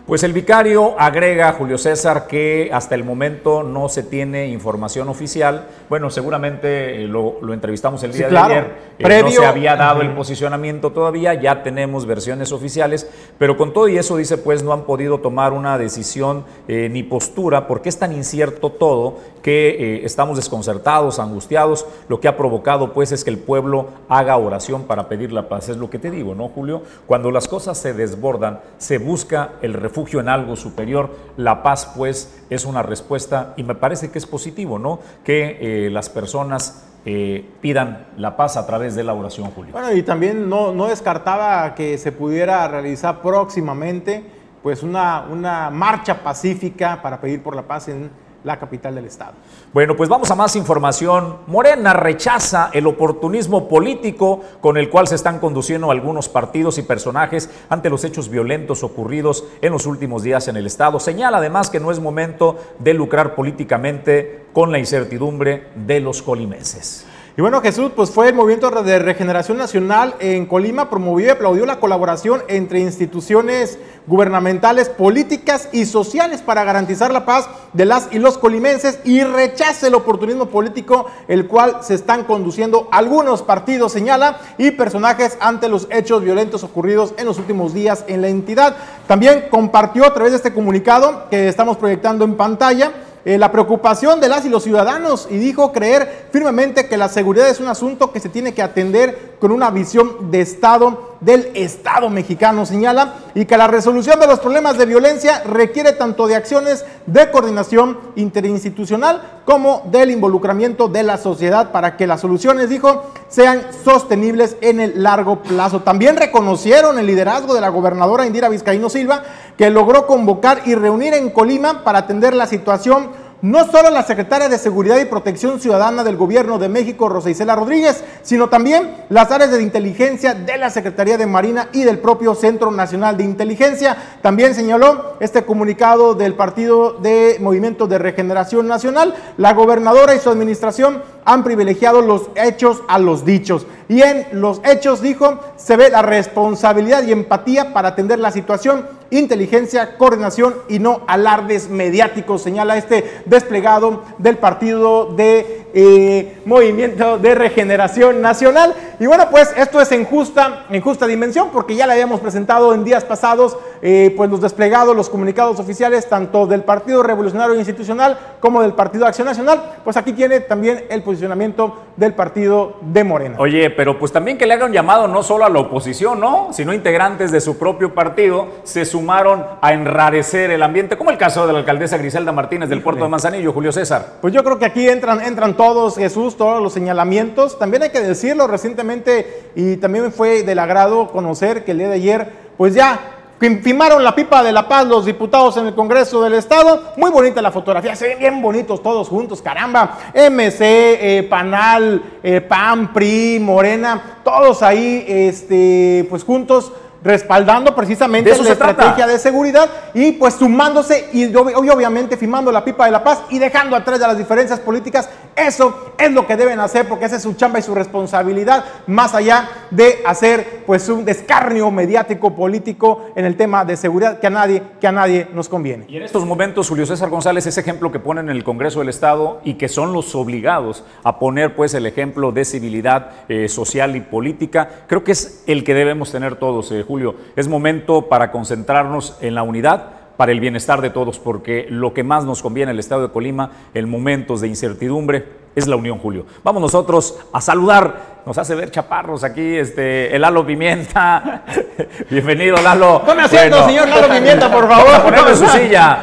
[0.07, 5.67] Pues el vicario agrega, Julio César, que hasta el momento no se tiene información oficial.
[5.91, 8.49] Bueno, seguramente eh, lo, lo entrevistamos el día Sí, claro.
[8.55, 8.73] de ayer.
[8.99, 13.73] Eh, Previo- no se había dado el posicionamiento todavía, ya tenemos versiones oficiales, pero con
[13.75, 17.91] todo y eso dice, pues no han podido tomar una decisión eh, ni postura, porque
[17.91, 21.87] es tan incierto todo que eh, estamos desconcertados, angustiados.
[22.09, 25.69] Lo que ha provocado, pues, es que el pueblo haga oración para pedir la paz.
[25.69, 26.83] Es lo que te digo, ¿no, Julio?
[27.07, 31.11] Cuando las cosas se desbordan, se busca el refugio en algo superior.
[31.37, 35.01] La paz, pues, es una respuesta y me parece que es positivo, ¿no?
[35.25, 39.73] Que eh, las personas eh, pidan la paz a través de la oración, Julio.
[39.73, 44.25] Bueno, y también no, no descartaba que se pudiera realizar próximamente
[44.63, 48.11] pues una, una marcha pacífica para pedir por la paz en
[48.45, 49.33] la capital del estado.
[49.73, 51.39] Bueno, pues vamos a más información.
[51.47, 57.51] Morena rechaza el oportunismo político con el cual se están conduciendo algunos partidos y personajes
[57.69, 61.01] ante los hechos violentos ocurridos en los últimos días en el Estado.
[61.01, 67.07] Señala además que no es momento de lucrar políticamente con la incertidumbre de los colimenses.
[67.39, 71.67] Y bueno, Jesús, pues fue el movimiento de regeneración nacional en Colima, promovió y aplaudió
[71.67, 73.79] la colaboración entre instituciones
[74.09, 79.87] gubernamentales, políticas y sociales para garantizar la paz de las y los colimenses y rechace
[79.87, 85.87] el oportunismo político, el cual se están conduciendo algunos partidos, señala, y personajes ante los
[85.93, 88.75] hechos violentos ocurridos en los últimos días en la entidad.
[89.07, 92.93] También compartió a través de este comunicado que estamos proyectando en pantalla
[93.25, 97.49] eh, la preocupación de las y los ciudadanos y dijo creer firmemente que la seguridad
[97.49, 102.09] es un asunto que se tiene que atender con una visión de Estado del Estado
[102.11, 106.85] mexicano, señala, y que la resolución de los problemas de violencia requiere tanto de acciones
[107.07, 113.63] de coordinación interinstitucional como del involucramiento de la sociedad para que las soluciones, dijo, sean
[113.85, 115.81] sostenibles en el largo plazo.
[115.81, 119.23] También reconocieron el liderazgo de la gobernadora Indira Vizcaíno Silva,
[119.57, 124.49] que logró convocar y reunir en Colima para atender la situación no solo la secretaria
[124.49, 129.31] de Seguridad y Protección Ciudadana del Gobierno de México, Rosa Isela Rodríguez, sino también las
[129.31, 133.97] áreas de inteligencia de la Secretaría de Marina y del propio Centro Nacional de Inteligencia.
[134.23, 140.31] También señaló este comunicado del Partido de Movimiento de Regeneración Nacional, la gobernadora y su
[140.31, 143.67] administración han privilegiado los hechos a los dichos.
[143.87, 148.87] Y en los hechos, dijo, se ve la responsabilidad y empatía para atender la situación,
[149.11, 157.35] inteligencia, coordinación y no alardes mediáticos, señala este desplegado del Partido de eh, Movimiento de
[157.35, 158.75] Regeneración Nacional.
[159.01, 162.75] Y bueno, pues esto es en justa, en justa dimensión, porque ya le habíamos presentado
[162.75, 168.19] en días pasados eh, pues los desplegados, los comunicados oficiales, tanto del Partido Revolucionario Institucional
[168.41, 169.61] como del Partido Acción Nacional.
[169.85, 173.37] Pues aquí tiene también el posicionamiento del Partido de Morena.
[173.39, 176.49] Oye, pero pues también que le hagan llamado no solo a la oposición, ¿no?
[176.53, 181.47] Sino integrantes de su propio partido se sumaron a enrarecer el ambiente, como el caso
[181.47, 184.15] de la alcaldesa Griselda Martínez del puerto de Manzanillo, Julio César.
[184.21, 187.59] Pues yo creo que aquí entran, entran todos, Jesús, todos los señalamientos.
[187.59, 191.97] También hay que decirlo recientemente y también fue del agrado conocer que el día de
[191.97, 196.35] ayer, pues ya Firmaron la pipa de la paz los diputados en el Congreso del
[196.35, 196.93] Estado.
[196.97, 199.97] Muy bonita la fotografía, se ven bien bonitos todos juntos, caramba.
[200.13, 206.73] MC, eh, Panal, eh, PAN, PRI, Morena, todos ahí, este, pues juntos
[207.03, 212.91] respaldando precisamente la estrategia de seguridad y pues sumándose y, obviamente firmando la pipa de
[212.91, 215.09] la paz y dejando atrás de las diferencias políticas.
[215.37, 219.15] Eso es lo que deben hacer porque esa es su chamba y su responsabilidad, más
[219.15, 224.31] allá de hacer pues un descarnio mediático político en el tema de seguridad que a
[224.31, 225.85] nadie, que a nadie nos conviene.
[225.89, 228.89] Y en estos momentos, Julio César González, ese ejemplo que ponen en el Congreso del
[228.89, 233.95] Estado y que son los obligados a poner pues el ejemplo de civilidad eh, social
[233.95, 236.73] y política, creo que es el que debemos tener todos.
[236.73, 237.15] Eh, Julio.
[237.37, 242.03] Es momento para concentrarnos en la unidad para el bienestar de todos, porque lo que
[242.03, 245.25] más nos conviene el Estado de Colima en momentos de incertidumbre
[245.55, 246.27] es la unión, Julio.
[246.43, 251.45] Vamos nosotros a saludar, nos hace ver chaparros aquí, este, el Lalo Pimienta.
[252.11, 253.03] Bienvenido, Lalo.
[253.07, 255.03] Tome asiento, señor Lalo Pimienta, por favor.
[255.03, 256.01] Poneme su silla.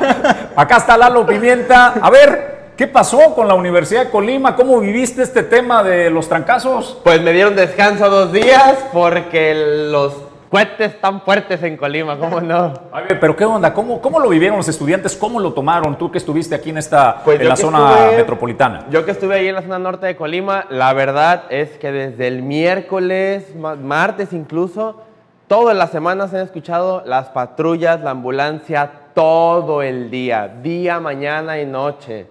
[0.56, 1.96] Acá está Lalo Pimienta.
[2.02, 4.58] A ver, ¿Qué pasó con la Universidad de Colima?
[4.58, 6.98] ¿Cómo viviste este tema de los trancazos?
[7.06, 10.25] Pues me dieron descanso dos días porque los
[10.56, 12.72] cohetes tan fuertes en Colima, ¿cómo no?
[12.94, 13.74] A ver, pero ¿qué onda?
[13.74, 15.14] ¿Cómo, ¿Cómo lo vivieron los estudiantes?
[15.14, 18.86] ¿Cómo lo tomaron tú que estuviste aquí en esta pues en la zona metropolitana?
[18.90, 22.28] Yo que estuve ahí en la zona norte de Colima, la verdad es que desde
[22.28, 25.02] el miércoles, martes incluso,
[25.50, 31.66] todas las semanas he escuchado las patrullas, la ambulancia, todo el día, día, mañana y
[31.66, 32.28] noche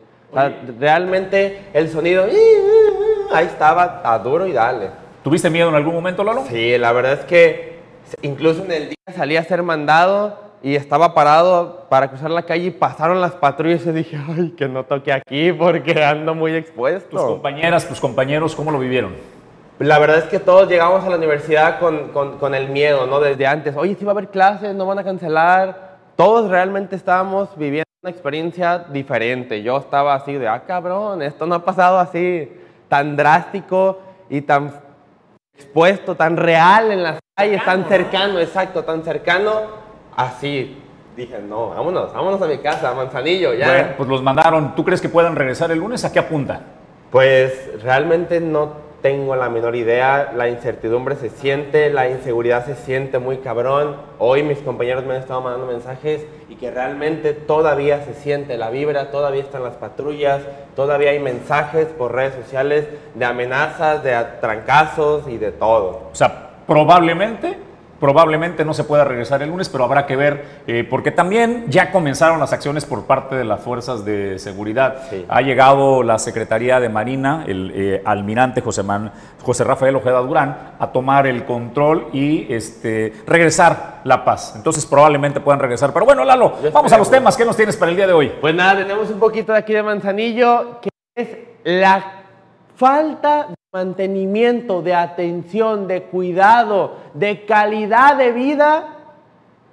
[0.80, 2.24] realmente el sonido,
[3.34, 4.88] ahí estaba a duro y dale.
[5.22, 6.44] ¿Tuviste miedo en algún momento, Lalo?
[6.48, 7.73] Sí, la verdad es que
[8.22, 12.64] incluso en el día salí a ser mandado y estaba parado para cruzar la calle
[12.64, 17.10] y pasaron las patrullas y dije, ay, que no toque aquí porque ando muy expuesto.
[17.10, 19.14] ¿Tus compañeras, tus compañeros, cómo lo vivieron?
[19.78, 23.20] La verdad es que todos llegamos a la universidad con, con, con el miedo, ¿no?
[23.20, 25.98] Desde antes, oye, si va a haber clases, no van a cancelar.
[26.16, 29.62] Todos realmente estábamos viviendo una experiencia diferente.
[29.62, 32.50] Yo estaba así de, ah, cabrón, esto no ha pasado así,
[32.88, 33.98] tan drástico
[34.30, 34.72] y tan
[35.56, 39.52] expuesto, tan real en las calles, tan cercano, exacto, tan cercano,
[40.16, 40.80] así.
[41.16, 43.66] Dije, no, vámonos, vámonos a mi casa, a Manzanillo, ya.
[43.66, 44.74] Bueno, pues los mandaron.
[44.74, 46.04] ¿Tú crees que puedan regresar el lunes?
[46.04, 46.60] ¿A qué apunta?
[47.12, 53.18] Pues realmente no tengo la menor idea, la incertidumbre se siente, la inseguridad se siente
[53.18, 53.96] muy cabrón.
[54.18, 58.70] Hoy mis compañeros me han estado mandando mensajes y que realmente todavía se siente la
[58.70, 60.40] vibra, todavía están las patrullas,
[60.74, 66.08] todavía hay mensajes por redes sociales de amenazas, de trancazos y de todo.
[66.10, 67.58] O sea, probablemente
[68.00, 71.90] probablemente no se pueda regresar el lunes, pero habrá que ver, eh, porque también ya
[71.92, 75.02] comenzaron las acciones por parte de las fuerzas de seguridad.
[75.28, 80.74] Ha llegado la Secretaría de Marina, el eh, almirante José, Man- José Rafael Ojeda Durán,
[80.78, 84.54] a tomar el control y este, regresar la paz.
[84.56, 85.92] Entonces probablemente puedan regresar.
[85.92, 87.36] Pero bueno, Lalo, vamos a los temas.
[87.36, 88.32] ¿Qué nos tienes para el día de hoy?
[88.40, 91.28] Pues nada, tenemos un poquito de aquí de Manzanillo, que es
[91.64, 92.22] la
[92.76, 98.98] falta de mantenimiento, de atención, de cuidado, de calidad de vida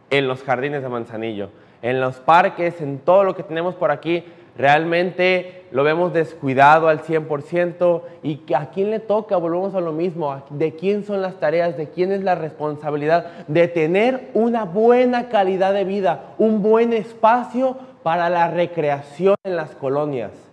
[0.10, 1.49] en los jardines de Manzanillo,
[1.84, 4.24] en los parques, en todo lo que tenemos por aquí.
[4.58, 10.43] Realmente lo vemos descuidado al 100% y a quién le toca, volvemos a lo mismo,
[10.49, 15.76] de quién son las tareas, de quién es la responsabilidad de tener una buena calidad
[15.76, 20.51] de vida, un buen espacio para la recreación en las colonias.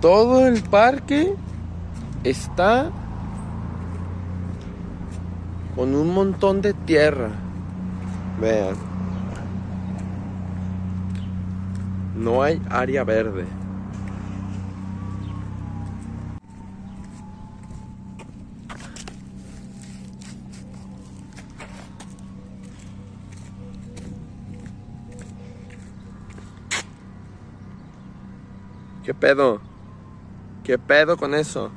[0.00, 1.34] Todo el parque
[2.22, 2.90] está
[5.74, 7.30] con un montón de tierra.
[8.40, 8.76] Vean.
[12.14, 13.44] No hay área verde.
[29.04, 29.75] ¿Qué pedo?
[30.66, 31.70] ¿Qué pedo con eso?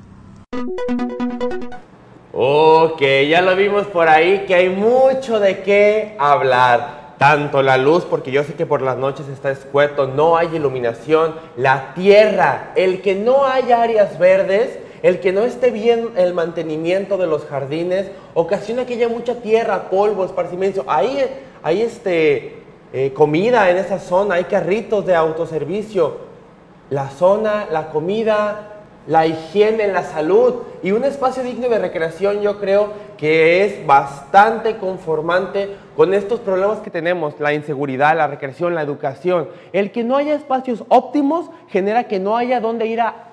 [2.33, 7.13] Ok, ya lo vimos por ahí que hay mucho de qué hablar.
[7.19, 11.35] Tanto la luz, porque yo sé que por las noches está escueto, no hay iluminación,
[11.55, 17.17] la tierra, el que no haya áreas verdes, el que no esté bien el mantenimiento
[17.17, 20.83] de los jardines, ocasiona que haya mucha tierra, polvo, esparcimiento.
[20.87, 21.23] Ahí
[21.61, 26.27] hay este, eh, comida en esa zona, hay carritos de autoservicio.
[26.89, 28.68] La zona, la comida,
[29.09, 34.77] la higiene, la salud y un espacio digno de recreación yo creo que es bastante
[34.77, 39.49] conformante con estos problemas que tenemos, la inseguridad, la recreación, la educación.
[39.73, 43.31] El que no haya espacios óptimos genera que no haya dónde ir a,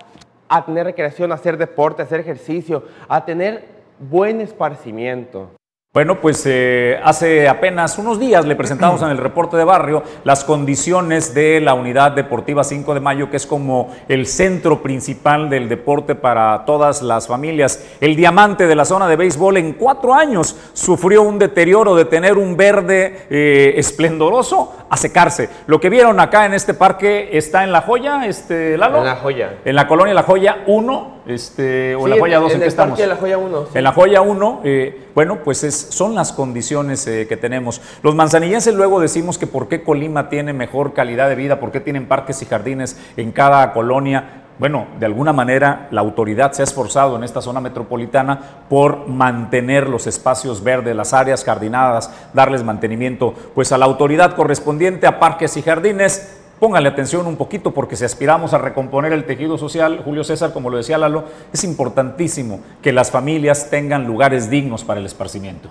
[0.48, 3.66] a tener recreación, a hacer deporte, a hacer ejercicio, a tener
[3.98, 5.50] buen esparcimiento.
[5.96, 10.44] Bueno, pues eh, hace apenas unos días le presentamos en el reporte de barrio las
[10.44, 15.70] condiciones de la unidad deportiva 5 de mayo, que es como el centro principal del
[15.70, 17.82] deporte para todas las familias.
[18.02, 22.36] El diamante de la zona de béisbol en cuatro años sufrió un deterioro de tener
[22.36, 25.48] un verde eh, esplendoroso a secarse.
[25.66, 28.98] Lo que vieron acá en este parque está en La Joya, este, Lalo.
[28.98, 29.54] En La Joya.
[29.64, 32.68] En la colonia La Joya 1, este, o Sí, La Joya 2, ¿en, en qué
[32.68, 32.98] estamos?
[32.98, 33.70] De La Joya 1, sí.
[33.78, 37.80] En la joya 1, eh, bueno, pues es- son las condiciones eh, que tenemos.
[38.02, 41.80] Los manzanillenses luego decimos que por qué Colima tiene mejor calidad de vida, por qué
[41.80, 44.42] tienen parques y jardines en cada colonia.
[44.58, 49.86] Bueno, de alguna manera la autoridad se ha esforzado en esta zona metropolitana por mantener
[49.86, 55.58] los espacios verdes, las áreas jardinadas, darles mantenimiento pues a la autoridad correspondiente a parques
[55.58, 56.35] y jardines.
[56.58, 60.70] Póngale atención un poquito porque si aspiramos a recomponer el tejido social, Julio César, como
[60.70, 65.68] lo decía Lalo, es importantísimo que las familias tengan lugares dignos para el esparcimiento.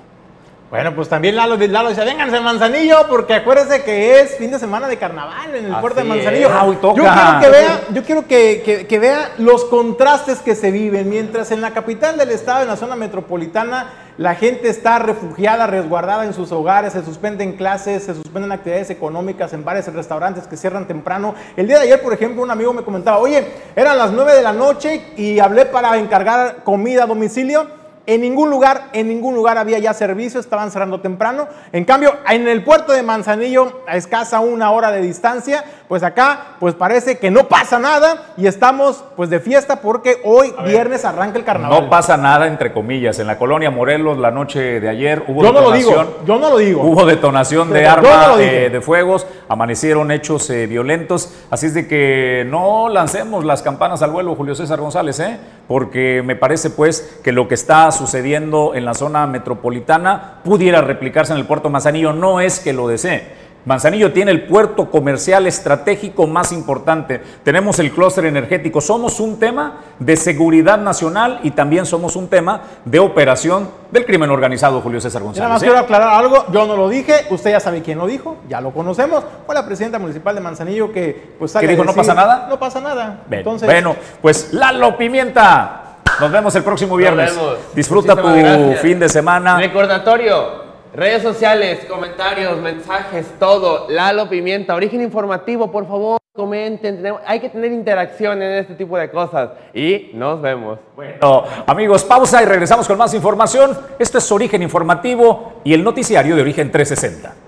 [0.70, 4.60] Bueno, pues también Lalo, Lalo dice, vénganse a Manzanillo, porque acuérdese que es fin de
[4.60, 6.06] semana de carnaval en el Así puerto de.
[6.06, 6.50] Manzanillo.
[6.52, 6.98] Ah, hoy toca.
[6.98, 11.10] Yo quiero que vea, yo quiero que, que- que vea los contrastes que se viven.
[11.10, 16.24] Mientras en la capital del estado, en la zona metropolitana, la gente está refugiada, resguardada
[16.24, 20.56] en sus hogares, se suspenden clases, se suspenden actividades económicas en bares, en restaurantes que
[20.56, 21.36] cierran temprano.
[21.58, 23.46] El día de ayer, por ejemplo, un amigo me comentaba, oye,
[23.76, 27.68] eran las 9 de la noche y hablé para encargar comida a domicilio.
[28.08, 31.48] En ningún lugar, en ningún lugar había ya servicio, estaban cerrando temprano.
[31.74, 36.56] En cambio, en el puerto de Manzanillo, a escasa una hora de distancia, pues acá,
[36.60, 41.38] pues parece que no pasa nada y estamos pues de fiesta porque hoy viernes arranca
[41.38, 41.84] el carnaval.
[41.84, 43.20] No pasa nada, entre comillas.
[43.20, 46.08] En la colonia Morelos, la noche de ayer hubo Yo no lo detonación.
[46.08, 46.82] digo, yo no lo digo.
[46.84, 48.66] Hubo detonación de Yo arma no lo dije.
[48.66, 51.34] eh, de fuegos, amanecieron hechos eh, violentos.
[51.52, 55.38] Así es de que no lancemos las campanas al vuelo, Julio César González, ¿eh?
[55.68, 61.34] porque me parece pues que lo que está sucediendo en la zona metropolitana pudiera replicarse
[61.34, 62.14] en el puerto Manzanillo.
[62.14, 63.45] No es que lo desee.
[63.66, 67.22] Manzanillo tiene el puerto comercial estratégico más importante.
[67.44, 68.80] Tenemos el clúster energético.
[68.80, 74.30] Somos un tema de seguridad nacional y también somos un tema de operación del crimen
[74.30, 75.42] organizado, Julio César González.
[75.44, 75.66] nada más ¿eh?
[75.66, 78.72] quiero aclarar algo, yo no lo dije, usted ya sabe quién lo dijo, ya lo
[78.72, 82.14] conocemos, fue la presidenta municipal de Manzanillo que pues sale ¿Qué a dijo, no pasa
[82.14, 82.48] nada?
[82.50, 83.22] No pasa nada.
[83.28, 83.40] Ven.
[83.40, 85.82] Entonces, bueno, pues Lalo Pimienta.
[86.20, 87.36] Nos vemos el próximo viernes.
[87.36, 87.76] Nos vemos.
[87.76, 88.80] Disfruta tu gracias.
[88.80, 89.58] fin de semana.
[89.58, 90.65] Recordatorio,
[90.96, 93.88] redes sociales, comentarios, mensajes, todo.
[93.90, 97.04] Lalo Pimienta, origen informativo, por favor, comenten.
[97.26, 99.52] Hay que tener interacción en este tipo de cosas.
[99.74, 100.80] Y nos vemos.
[100.96, 103.78] Bueno, amigos, pausa y regresamos con más información.
[104.00, 107.45] Esto es Origen Informativo y el noticiario de Origen 360.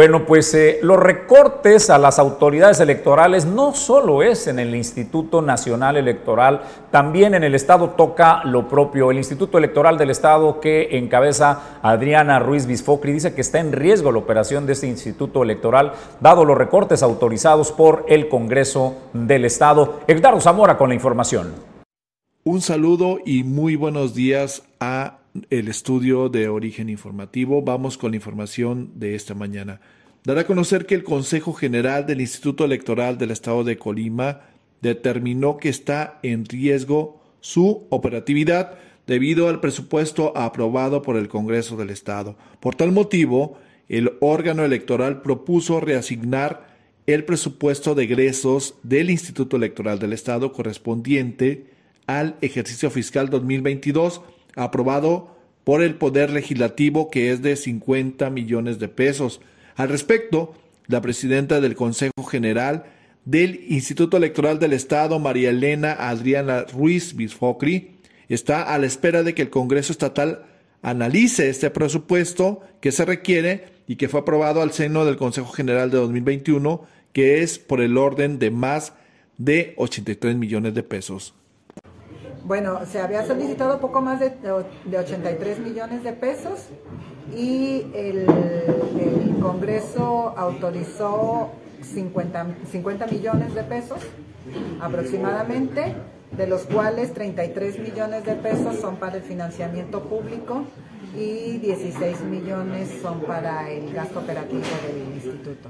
[0.00, 5.42] Bueno, pues eh, los recortes a las autoridades electorales no solo es en el Instituto
[5.42, 9.10] Nacional Electoral, también en el Estado toca lo propio.
[9.10, 14.10] El Instituto Electoral del Estado que encabeza Adriana Ruiz Bisfocri dice que está en riesgo
[14.10, 20.00] la operación de este Instituto Electoral, dado los recortes autorizados por el Congreso del Estado.
[20.06, 21.52] Edgardo Zamora con la información.
[22.42, 25.19] Un saludo y muy buenos días a
[25.50, 27.62] el estudio de origen informativo.
[27.62, 29.80] Vamos con la información de esta mañana.
[30.24, 34.42] Dará a conocer que el Consejo General del Instituto Electoral del Estado de Colima
[34.82, 41.90] determinó que está en riesgo su operatividad debido al presupuesto aprobado por el Congreso del
[41.90, 42.36] Estado.
[42.60, 43.58] Por tal motivo,
[43.88, 46.68] el órgano electoral propuso reasignar
[47.06, 51.66] el presupuesto de egresos del Instituto Electoral del Estado correspondiente
[52.06, 54.20] al ejercicio fiscal 2022
[54.56, 59.40] aprobado por el Poder Legislativo que es de 50 millones de pesos.
[59.76, 60.54] Al respecto,
[60.86, 62.84] la presidenta del Consejo General
[63.24, 67.96] del Instituto Electoral del Estado, María Elena Adriana Ruiz Bisfocri,
[68.28, 70.44] está a la espera de que el Congreso Estatal
[70.82, 75.90] analice este presupuesto que se requiere y que fue aprobado al seno del Consejo General
[75.90, 78.94] de 2021, que es por el orden de más
[79.36, 81.34] de 83 millones de pesos.
[82.50, 84.32] Bueno, se había solicitado poco más de,
[84.84, 86.66] de 83 millones de pesos
[87.32, 88.26] y el,
[88.98, 94.00] el Congreso autorizó 50, 50 millones de pesos
[94.80, 95.94] aproximadamente
[96.36, 100.64] de los cuales 33 millones de pesos son para el financiamiento público
[101.16, 105.68] y 16 millones son para el gasto operativo del instituto.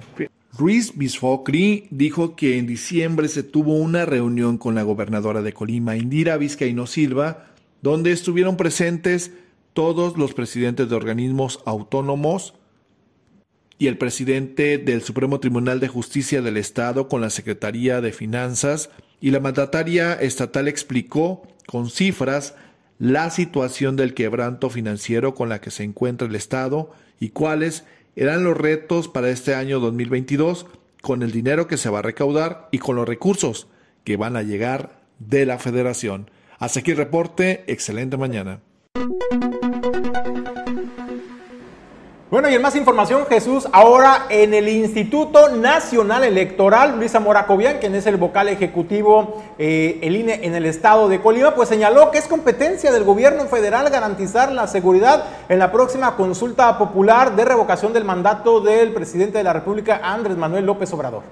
[0.60, 5.96] Ruiz Bisfocri dijo que en diciembre se tuvo una reunión con la gobernadora de Colima,
[5.96, 7.46] Indira Vizcaíno Silva,
[7.80, 9.32] donde estuvieron presentes
[9.72, 12.52] todos los presidentes de organismos autónomos
[13.78, 18.90] y el presidente del Supremo Tribunal de Justicia del Estado con la Secretaría de Finanzas
[19.18, 22.54] y la mandataria estatal explicó con cifras
[22.98, 27.84] la situación del quebranto financiero con la que se encuentra el Estado y cuáles
[28.16, 30.66] eran los retos para este año 2022
[31.00, 33.68] con el dinero que se va a recaudar y con los recursos
[34.04, 36.30] que van a llegar de la federación.
[36.58, 38.60] Hasta aquí el reporte, excelente mañana.
[42.30, 47.48] Bueno, y en más información, Jesús, ahora en el Instituto Nacional Electoral, Luis Zamora
[47.80, 52.12] quien es el vocal ejecutivo, eh, el INE en el estado de Colima, pues señaló
[52.12, 57.44] que es competencia del gobierno federal garantizar la seguridad en la próxima consulta popular de
[57.44, 61.24] revocación del mandato del presidente de la República, Andrés Manuel López Obrador.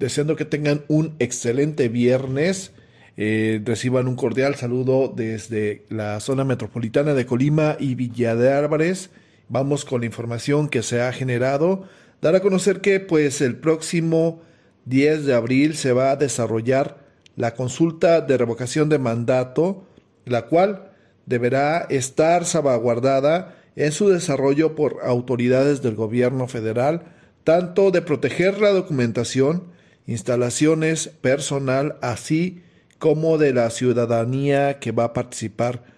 [0.00, 2.72] Deseando que tengan un excelente viernes.
[3.16, 9.10] Eh, reciban un cordial saludo desde la zona metropolitana de Colima y Villa de Álvarez.
[9.48, 11.84] Vamos con la información que se ha generado.
[12.20, 14.42] Dar a conocer que pues el próximo
[14.86, 17.04] 10 de abril se va a desarrollar
[17.36, 19.86] la consulta de revocación de mandato,
[20.24, 20.92] la cual
[21.26, 27.02] deberá estar salvaguardada en su desarrollo por autoridades del gobierno federal,
[27.42, 29.64] tanto de proteger la documentación,
[30.06, 32.62] instalaciones, personal, así
[32.98, 35.93] como de la ciudadanía que va a participar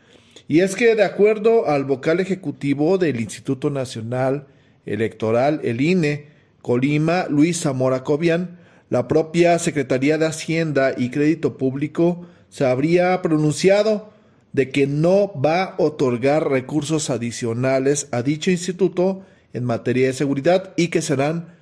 [0.49, 4.47] y es que de acuerdo al vocal ejecutivo del Instituto Nacional
[4.85, 6.29] Electoral, el INE,
[6.63, 8.59] Colima, Luis Zamora Cobian,
[8.89, 14.13] la propia Secretaría de Hacienda y Crédito Público se habría pronunciado
[14.53, 20.73] de que no va a otorgar recursos adicionales a dicho instituto en materia de seguridad
[20.77, 21.55] y que serán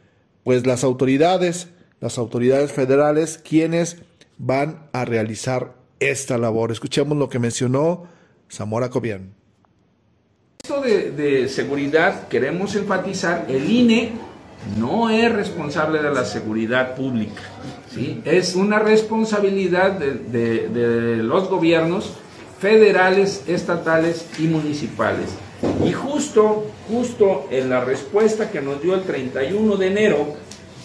[0.44, 1.68] pues las autoridades,
[2.00, 3.96] las autoridades federales quienes
[4.36, 6.70] van a realizar esta labor.
[6.70, 8.06] Escuchemos lo que mencionó
[8.50, 9.32] Zamora Cobian.
[10.62, 14.12] Esto de, seguridad queremos enfatizar, el INE
[14.78, 17.42] no es responsable de la seguridad pública,
[17.92, 18.22] ¿sí?
[18.24, 22.14] es una responsabilidad de, de los gobiernos
[22.60, 25.26] federales, estatales y municipales.
[25.84, 30.34] Y justo, justo en la respuesta que nos dio el 31 de enero,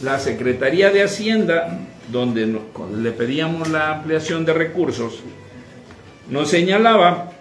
[0.01, 1.79] la Secretaría de Hacienda,
[2.11, 2.59] donde
[2.97, 5.21] le pedíamos la ampliación de recursos,
[6.29, 7.31] nos señalaba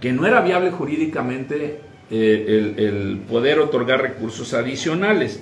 [0.00, 5.40] que no era viable jurídicamente eh, el, poder otorgar recursos adicionales.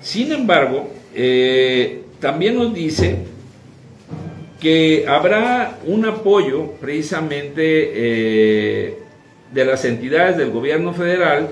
[0.00, 3.18] Sin embargo, eh, también nos dice
[4.60, 8.98] que habrá un apoyo precisamente eh,
[9.52, 11.48] de las entidades del gobierno federal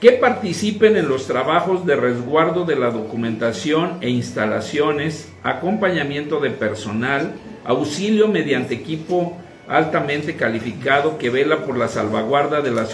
[0.00, 7.32] que participen en los trabajos de resguardo de la documentación e instalaciones, acompañamiento de personal,
[7.64, 9.36] auxilio mediante equipo
[9.68, 12.84] altamente calificado que vela por la salvaguarda de, la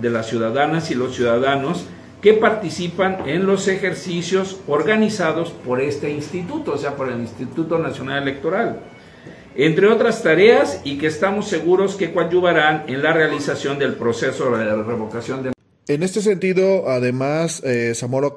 [0.00, 1.86] de las ciudadanas y los ciudadanos
[2.22, 8.22] que participan en los ejercicios organizados por este instituto, o sea, por el Instituto Nacional
[8.22, 8.78] Electoral,
[9.56, 14.64] entre otras tareas y que estamos seguros que coadyuvarán en la realización del proceso de
[14.64, 15.52] revocación de...
[15.88, 18.28] En este sentido, además, eh, Zamora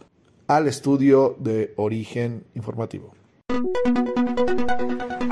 [0.46, 3.14] al estudio de origen informativo.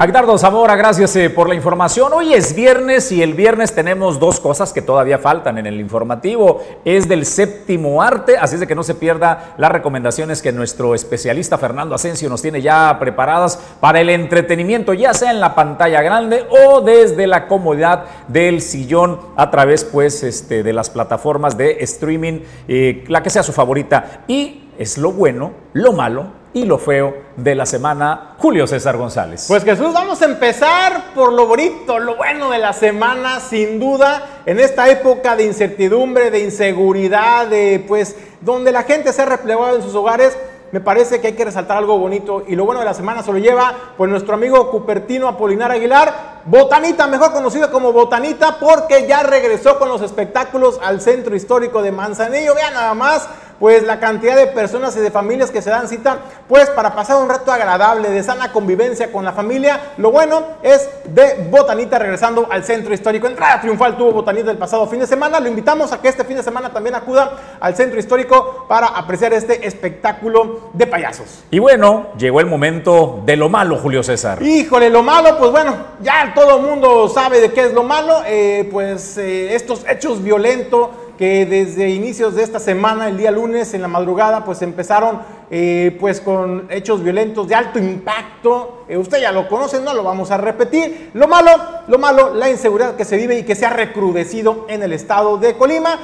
[0.02, 2.10] Agdardo Zamora, gracias eh, por la información.
[2.14, 6.62] Hoy es viernes y el viernes tenemos dos cosas que todavía faltan en el informativo.
[6.86, 10.94] Es del séptimo arte, así es de que no se pierda las recomendaciones que nuestro
[10.94, 16.00] especialista Fernando Asensio nos tiene ya preparadas para el entretenimiento, ya sea en la pantalla
[16.00, 21.76] grande o desde la comodidad del sillón a través pues este, de las plataformas de
[21.80, 24.22] streaming, eh, la que sea su favorita.
[24.28, 29.46] Y es lo bueno, lo malo y lo feo de la semana, Julio César González.
[29.46, 34.42] Pues Jesús, vamos a empezar por lo bonito, lo bueno de la semana, sin duda,
[34.46, 39.76] en esta época de incertidumbre, de inseguridad, de pues donde la gente se ha replegado
[39.76, 40.36] en sus hogares.
[40.72, 43.32] Me parece que hay que resaltar algo bonito y lo bueno de la semana se
[43.32, 49.22] lo lleva pues nuestro amigo Cupertino Apolinar Aguilar, Botanita, mejor conocido como Botanita, porque ya
[49.22, 52.54] regresó con los espectáculos al centro histórico de Manzanillo.
[52.54, 56.18] Vean nada más, pues la cantidad de personas y de familias que se dan cita,
[56.48, 59.92] pues para pasar un rato agradable, de sana convivencia con la familia.
[59.98, 63.26] Lo bueno es de Botanita regresando al centro histórico.
[63.26, 65.38] Entrada triunfal tuvo Botanita el pasado fin de semana.
[65.40, 69.34] Lo invitamos a que este fin de semana también acuda al centro histórico para apreciar
[69.34, 71.44] este espectáculo de payasos.
[71.50, 74.42] Y bueno, llegó el momento de lo malo, Julio César.
[74.42, 78.68] Híjole, lo malo, pues bueno, ya todo mundo sabe de qué es lo malo, eh,
[78.70, 83.82] pues eh, estos hechos violentos que desde inicios de esta semana, el día lunes en
[83.82, 85.20] la madrugada, pues empezaron
[85.50, 88.84] eh, pues con hechos violentos de alto impacto.
[88.88, 91.10] Usted ya lo conoce, no lo vamos a repetir.
[91.12, 91.50] Lo malo,
[91.88, 95.36] lo malo, la inseguridad que se vive y que se ha recrudecido en el estado
[95.36, 95.98] de Colima.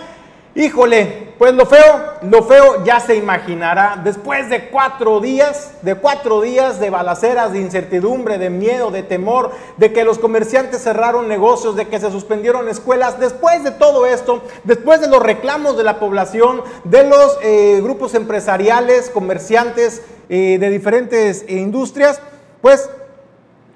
[0.57, 4.01] Híjole, pues lo feo, lo feo ya se imaginará.
[4.03, 9.51] Después de cuatro días, de cuatro días de balaceras, de incertidumbre, de miedo, de temor,
[9.77, 14.43] de que los comerciantes cerraron negocios, de que se suspendieron escuelas, después de todo esto,
[14.65, 20.01] después de los reclamos de la población, de los eh, grupos empresariales, comerciantes
[20.31, 22.19] eh, de diferentes eh, industrias,
[22.63, 22.89] pues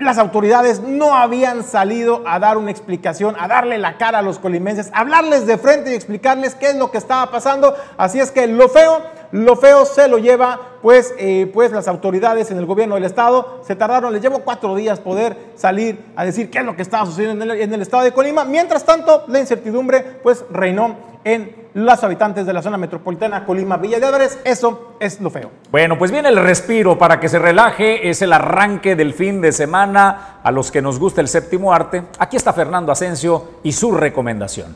[0.01, 4.39] las autoridades no habían salido a dar una explicación, a darle la cara a los
[4.39, 7.77] colimenses, a hablarles de frente y explicarles qué es lo que estaba pasando.
[7.99, 9.03] Así es que lo feo,
[9.33, 13.61] lo feo se lo lleva pues, eh, pues las autoridades en el gobierno del estado.
[13.67, 17.07] Se tardaron, les llevó cuatro días poder salir a decir qué es lo que estaba
[17.07, 18.45] sucediendo en el, en el estado de Colima.
[18.45, 24.01] Mientras tanto, la incertidumbre pues reinó en los habitantes de la zona metropolitana Colima Villa
[24.01, 24.39] de Álvarez.
[24.45, 25.51] Eso es lo feo.
[25.71, 28.11] Bueno, pues viene el respiro para que se relaje.
[28.11, 30.41] Es el arranque del fin de semana.
[30.43, 34.75] A los que nos gusta el séptimo arte, aquí está Fernando Asensio y su recomendación.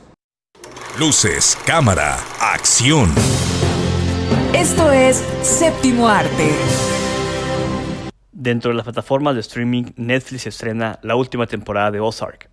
[0.98, 3.08] Luces, cámara, acción.
[4.56, 6.48] Esto es Séptimo Arte.
[8.30, 12.48] Dentro de las plataformas de streaming, Netflix estrena la última temporada de Ozark.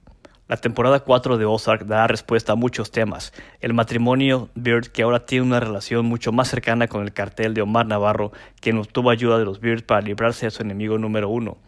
[0.48, 3.34] La temporada 4 de Ozark da respuesta a muchos temas.
[3.60, 7.61] El matrimonio Beard, que ahora tiene una relación mucho más cercana con el cartel de
[7.61, 11.60] Omar Navarro, quien obtuvo ayuda de los Beard para librarse de su enemigo número uno.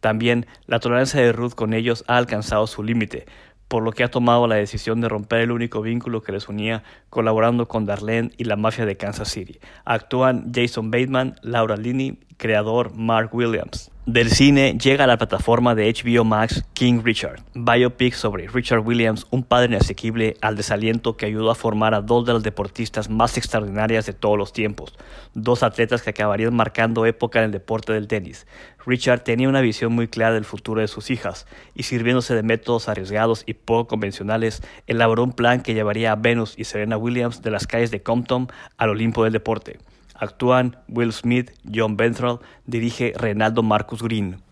[0.00, 3.26] También la tolerancia de Ruth con ellos ha alcanzado su límite,
[3.68, 6.82] por lo que ha tomado la decisión de romper el único vínculo que les unía,
[7.10, 9.58] colaborando con Darlene y la mafia de Kansas City.
[9.84, 13.90] Actúan Jason Bateman, Laura Linney, creador Mark Williams.
[14.06, 19.26] Del cine llega a la plataforma de HBO Max King Richard, biopic sobre Richard Williams,
[19.28, 23.36] un padre inasequible al desaliento que ayudó a formar a dos de las deportistas más
[23.36, 24.94] extraordinarias de todos los tiempos,
[25.34, 28.46] dos atletas que acabarían marcando época en el deporte del tenis.
[28.88, 32.88] Richard tenía una visión muy clara del futuro de sus hijas y sirviéndose de métodos
[32.88, 37.50] arriesgados y poco convencionales, elaboró un plan que llevaría a Venus y Serena Williams de
[37.50, 38.48] las calles de Compton
[38.78, 39.78] al Olimpo del deporte.
[40.14, 44.47] Actúan Will Smith, John Benthal, dirige Renaldo Marcus Green.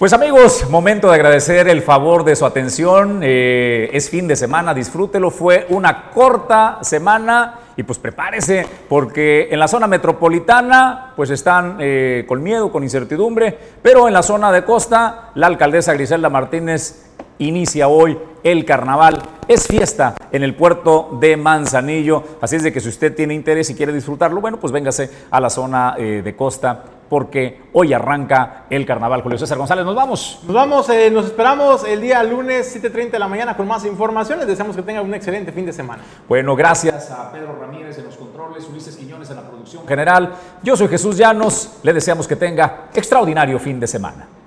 [0.00, 3.20] Pues amigos, momento de agradecer el favor de su atención.
[3.22, 5.30] Eh, es fin de semana, disfrútelo.
[5.30, 12.24] Fue una corta semana y pues prepárese porque en la zona metropolitana pues están eh,
[12.26, 17.88] con miedo, con incertidumbre, pero en la zona de costa la alcaldesa Griselda Martínez inicia
[17.88, 19.20] hoy el carnaval.
[19.48, 23.68] Es fiesta en el puerto de Manzanillo, así es de que si usted tiene interés
[23.68, 28.64] y quiere disfrutarlo, bueno, pues véngase a la zona eh, de costa porque hoy arranca
[28.70, 29.20] el carnaval.
[29.20, 30.40] Julio César González, nos vamos.
[30.44, 34.38] Nos vamos, eh, nos esperamos el día lunes 7.30 de la mañana con más información.
[34.38, 36.02] Les deseamos que tengan un excelente fin de semana.
[36.28, 40.34] Bueno, gracias a Pedro Ramírez en los controles, Ulises Quiñones en la producción general.
[40.62, 44.39] Yo soy Jesús Llanos, le deseamos que tenga extraordinario fin de semana.